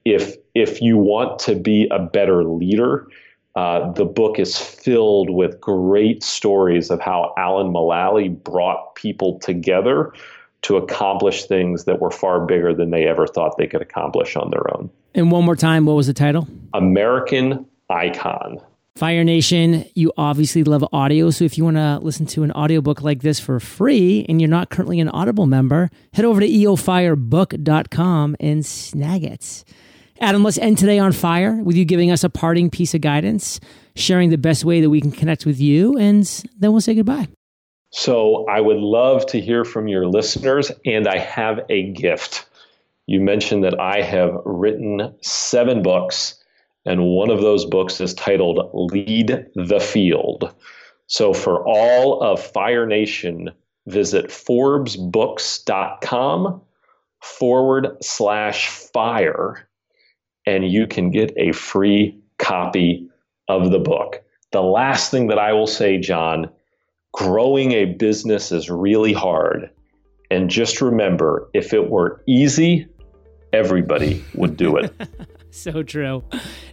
if 0.04 0.36
if 0.54 0.82
you 0.82 0.96
want 0.96 1.38
to 1.40 1.54
be 1.54 1.88
a 1.90 1.98
better 1.98 2.44
leader, 2.44 3.06
uh, 3.54 3.92
the 3.92 4.04
book 4.04 4.38
is 4.38 4.58
filled 4.58 5.30
with 5.30 5.60
great 5.60 6.22
stories 6.22 6.90
of 6.90 7.00
how 7.00 7.34
Alan 7.36 7.72
Mulally 7.72 8.42
brought 8.42 8.94
people 8.94 9.38
together 9.40 10.12
to 10.62 10.76
accomplish 10.76 11.44
things 11.44 11.84
that 11.84 12.00
were 12.00 12.10
far 12.10 12.44
bigger 12.46 12.72
than 12.72 12.90
they 12.90 13.06
ever 13.06 13.26
thought 13.26 13.56
they 13.58 13.66
could 13.66 13.82
accomplish 13.82 14.36
on 14.36 14.50
their 14.50 14.74
own. 14.76 14.90
And 15.14 15.30
one 15.30 15.44
more 15.44 15.56
time, 15.56 15.84
what 15.86 15.94
was 15.94 16.06
the 16.06 16.14
title? 16.14 16.48
American 16.72 17.66
Icon. 17.90 18.60
Fire 18.96 19.24
Nation, 19.24 19.86
you 19.94 20.12
obviously 20.16 20.64
love 20.64 20.84
audio. 20.92 21.30
So 21.30 21.44
if 21.44 21.56
you 21.56 21.64
want 21.64 21.78
to 21.78 21.98
listen 22.02 22.26
to 22.26 22.42
an 22.42 22.52
audiobook 22.52 23.00
like 23.00 23.22
this 23.22 23.40
for 23.40 23.58
free 23.58 24.26
and 24.28 24.40
you're 24.40 24.50
not 24.50 24.70
currently 24.70 25.00
an 25.00 25.08
Audible 25.08 25.46
member, 25.46 25.90
head 26.12 26.24
over 26.24 26.40
to 26.40 26.46
eofirebook.com 26.46 28.36
and 28.38 28.64
snag 28.64 29.24
it. 29.24 29.64
Adam, 30.22 30.42
let's 30.44 30.58
end 30.58 30.78
today 30.78 31.00
on 31.00 31.11
fire 31.11 31.61
with 31.64 31.76
you 31.76 31.85
giving 31.85 32.12
us 32.12 32.22
a 32.22 32.30
parting 32.30 32.70
piece 32.70 32.94
of 32.94 33.00
guidance, 33.00 33.58
sharing 33.96 34.30
the 34.30 34.38
best 34.38 34.64
way 34.64 34.80
that 34.80 34.88
we 34.88 35.00
can 35.00 35.11
connect 35.11 35.44
with 35.44 35.58
you, 35.58 35.98
and 35.98 36.24
then 36.61 36.70
we'll 36.70 36.80
say 36.80 36.94
goodbye. 36.94 37.26
So, 37.90 38.46
I 38.46 38.61
would 38.61 38.76
love 38.76 39.26
to 39.26 39.40
hear 39.40 39.64
from 39.64 39.88
your 39.88 40.06
listeners, 40.06 40.70
and 40.87 41.08
I 41.08 41.18
have 41.18 41.62
a 41.68 41.90
gift. 41.92 42.46
You 43.06 43.20
mentioned 43.20 43.64
that 43.64 43.80
I 43.80 44.00
have 44.00 44.38
written 44.44 45.12
seven 45.22 45.82
books, 45.82 46.40
and 46.87 47.02
one 47.02 47.30
of 47.30 47.40
those 47.40 47.64
books 47.64 48.00
is 48.00 48.14
titled 48.14 48.70
Lead 48.72 49.44
the 49.56 49.80
Field. 49.80 50.54
So, 51.08 51.35
for 51.35 51.66
all 51.66 52.22
of 52.22 52.40
Fire 52.40 52.87
Nation, 52.87 53.50
visit 53.88 54.28
ForbesBooks.com 54.28 56.61
forward 57.20 57.96
slash 58.00 58.68
fire 58.68 59.68
and 60.46 60.70
you 60.70 60.87
can 60.87 61.11
get 61.11 61.33
a 61.37 61.52
free 61.52 62.18
copy 62.38 63.09
of 63.48 63.70
the 63.70 63.78
book. 63.78 64.22
The 64.52 64.62
last 64.62 65.11
thing 65.11 65.28
that 65.28 65.38
I 65.38 65.52
will 65.52 65.66
say, 65.66 65.98
John, 65.98 66.50
growing 67.12 67.72
a 67.72 67.87
business 67.87 68.52
is 68.52 68.70
really 68.70 69.12
hard. 69.12 69.70
And 70.31 70.48
just 70.48 70.81
remember, 70.81 71.48
if 71.52 71.72
it 71.72 71.90
were 71.90 72.22
easy, 72.26 72.87
everybody 73.52 74.24
would 74.35 74.57
do 74.57 74.76
it. 74.76 74.94
so 75.50 75.83
true. 75.83 76.24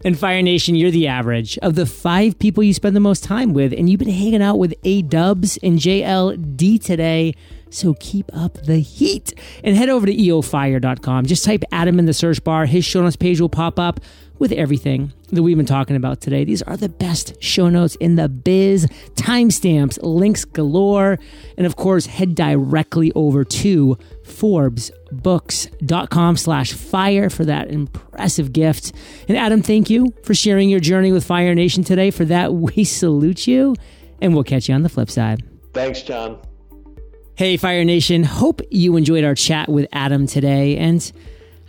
And 0.05 0.17
Fire 0.17 0.41
Nation, 0.41 0.75
you're 0.75 0.91
the 0.91 1.07
average 1.07 1.57
of 1.59 1.75
the 1.75 1.85
five 1.85 2.39
people 2.39 2.63
you 2.63 2.73
spend 2.73 2.95
the 2.95 3.01
most 3.01 3.23
time 3.23 3.53
with, 3.53 3.73
and 3.73 3.89
you've 3.89 3.99
been 3.99 4.09
hanging 4.09 4.41
out 4.41 4.57
with 4.57 4.73
A 4.83 5.01
Dubs 5.01 5.57
and 5.61 5.77
JLD 5.77 6.81
today. 6.83 7.33
So 7.69 7.95
keep 7.99 8.29
up 8.33 8.53
the 8.65 8.79
heat 8.79 9.33
and 9.63 9.75
head 9.75 9.89
over 9.89 10.05
to 10.05 10.15
eofire.com. 10.15 11.25
Just 11.25 11.45
type 11.45 11.63
Adam 11.71 11.99
in 11.99 12.05
the 12.05 12.13
search 12.13 12.43
bar. 12.43 12.65
His 12.65 12.85
show 12.85 13.01
notes 13.01 13.15
page 13.15 13.39
will 13.39 13.49
pop 13.49 13.79
up 13.79 13.99
with 14.39 14.51
everything 14.53 15.13
that 15.31 15.43
we've 15.43 15.57
been 15.57 15.65
talking 15.65 15.95
about 15.95 16.21
today. 16.21 16.43
These 16.45 16.61
are 16.63 16.75
the 16.77 16.89
best 16.89 17.43
show 17.43 17.69
notes 17.69 17.95
in 17.95 18.15
the 18.15 18.29
biz, 18.29 18.87
timestamps, 19.15 19.99
links 20.01 20.45
galore, 20.45 21.19
and 21.57 21.67
of 21.67 21.75
course, 21.75 22.05
head 22.05 22.35
directly 22.35 23.11
over 23.13 23.43
to 23.43 23.97
forbesbooks.com 24.23 26.37
slash 26.37 26.71
fire 26.73 27.29
for 27.29 27.43
that 27.45 27.69
impressive 27.69 28.53
gift. 28.53 28.93
And 29.27 29.37
Adam, 29.37 29.61
thank 29.61 29.89
you 29.89 30.13
for 30.23 30.33
sharing 30.33 30.69
your 30.69 30.79
journey 30.79 31.11
with 31.11 31.25
Fire 31.25 31.53
Nation 31.53 31.83
today. 31.83 32.09
For 32.09 32.23
that, 32.25 32.53
we 32.75 32.85
salute 32.85 33.45
you, 33.45 33.75
and 34.21 34.33
we'll 34.33 34.45
catch 34.45 34.69
you 34.69 34.75
on 34.75 34.83
the 34.83 34.89
flip 34.89 35.11
side. 35.11 35.43
Thanks, 35.73 36.01
John. 36.01 36.39
Hey, 37.39 37.55
Fire 37.55 37.85
Nation. 37.85 38.25
Hope 38.25 38.59
you 38.69 38.97
enjoyed 38.97 39.23
our 39.23 39.33
chat 39.33 39.69
with 39.69 39.87
Adam 39.93 40.27
today. 40.27 40.75
And 40.75 41.09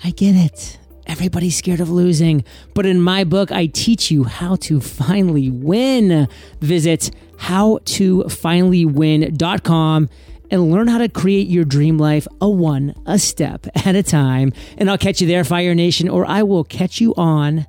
I 0.03 0.11
get 0.11 0.35
it. 0.35 0.81
Everybody's 1.07 1.57
scared 1.57 1.79
of 1.79 1.89
losing. 1.89 2.43
But 2.75 2.87
in 2.87 3.01
my 3.01 3.23
book, 3.23 3.53
I 3.53 3.67
teach 3.67 4.11
you 4.11 4.25
how 4.25 4.57
to 4.57 4.81
finally 4.81 5.49
win. 5.49 6.27
Visit 6.61 7.13
howtofinallywin.com 7.37 10.09
and 10.51 10.73
learn 10.73 10.89
how 10.89 10.99
to 10.99 11.09
create 11.09 11.47
your 11.47 11.65
dream 11.65 11.99
life 11.99 12.27
a 12.41 12.51
one 12.51 12.93
a 13.07 13.21
step 13.21 13.69
at 13.87 13.95
a 13.95 14.03
time. 14.03 14.53
And 14.77 14.91
I'll 14.91 14.99
catch 14.99 15.21
you 15.21 15.29
there, 15.29 15.45
Fire 15.45 15.77
Nation, 15.77 16.09
or 16.09 16.27
I 16.27 16.43
will 16.43 16.65
catch 16.65 17.01
you 17.01 17.15
on 17.15 17.65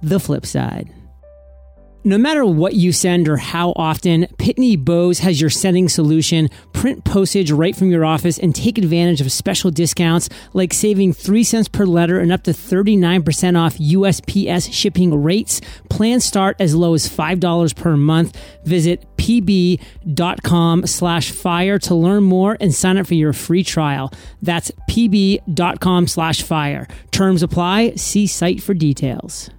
the 0.00 0.18
flip 0.18 0.46
side. 0.46 0.90
No 2.04 2.18
matter 2.18 2.44
what 2.44 2.74
you 2.74 2.90
send 2.90 3.28
or 3.28 3.36
how 3.36 3.72
often, 3.76 4.26
Pitney 4.36 4.76
Bowes 4.76 5.20
has 5.20 5.40
your 5.40 5.50
sending 5.50 5.88
solution. 5.88 6.50
Print 6.72 7.04
postage 7.04 7.52
right 7.52 7.76
from 7.76 7.92
your 7.92 8.04
office 8.04 8.40
and 8.40 8.52
take 8.52 8.76
advantage 8.76 9.20
of 9.20 9.30
special 9.30 9.70
discounts 9.70 10.28
like 10.52 10.72
saving 10.72 11.12
3 11.12 11.44
cents 11.44 11.68
per 11.68 11.86
letter 11.86 12.18
and 12.18 12.32
up 12.32 12.42
to 12.42 12.50
39% 12.50 13.56
off 13.56 13.78
USPS 13.78 14.72
shipping 14.72 15.22
rates. 15.22 15.60
Plans 15.90 16.24
start 16.24 16.56
as 16.58 16.74
low 16.74 16.94
as 16.94 17.08
$5 17.08 17.76
per 17.76 17.96
month. 17.96 18.36
Visit 18.64 19.06
pb.com 19.16 20.84
slash 20.88 21.30
fire 21.30 21.78
to 21.78 21.94
learn 21.94 22.24
more 22.24 22.56
and 22.60 22.74
sign 22.74 22.98
up 22.98 23.06
for 23.06 23.14
your 23.14 23.32
free 23.32 23.62
trial. 23.62 24.12
That's 24.42 24.72
pb.com 24.90 26.08
slash 26.08 26.42
fire. 26.42 26.88
Terms 27.12 27.44
apply. 27.44 27.92
See 27.94 28.26
site 28.26 28.60
for 28.60 28.74
details. 28.74 29.50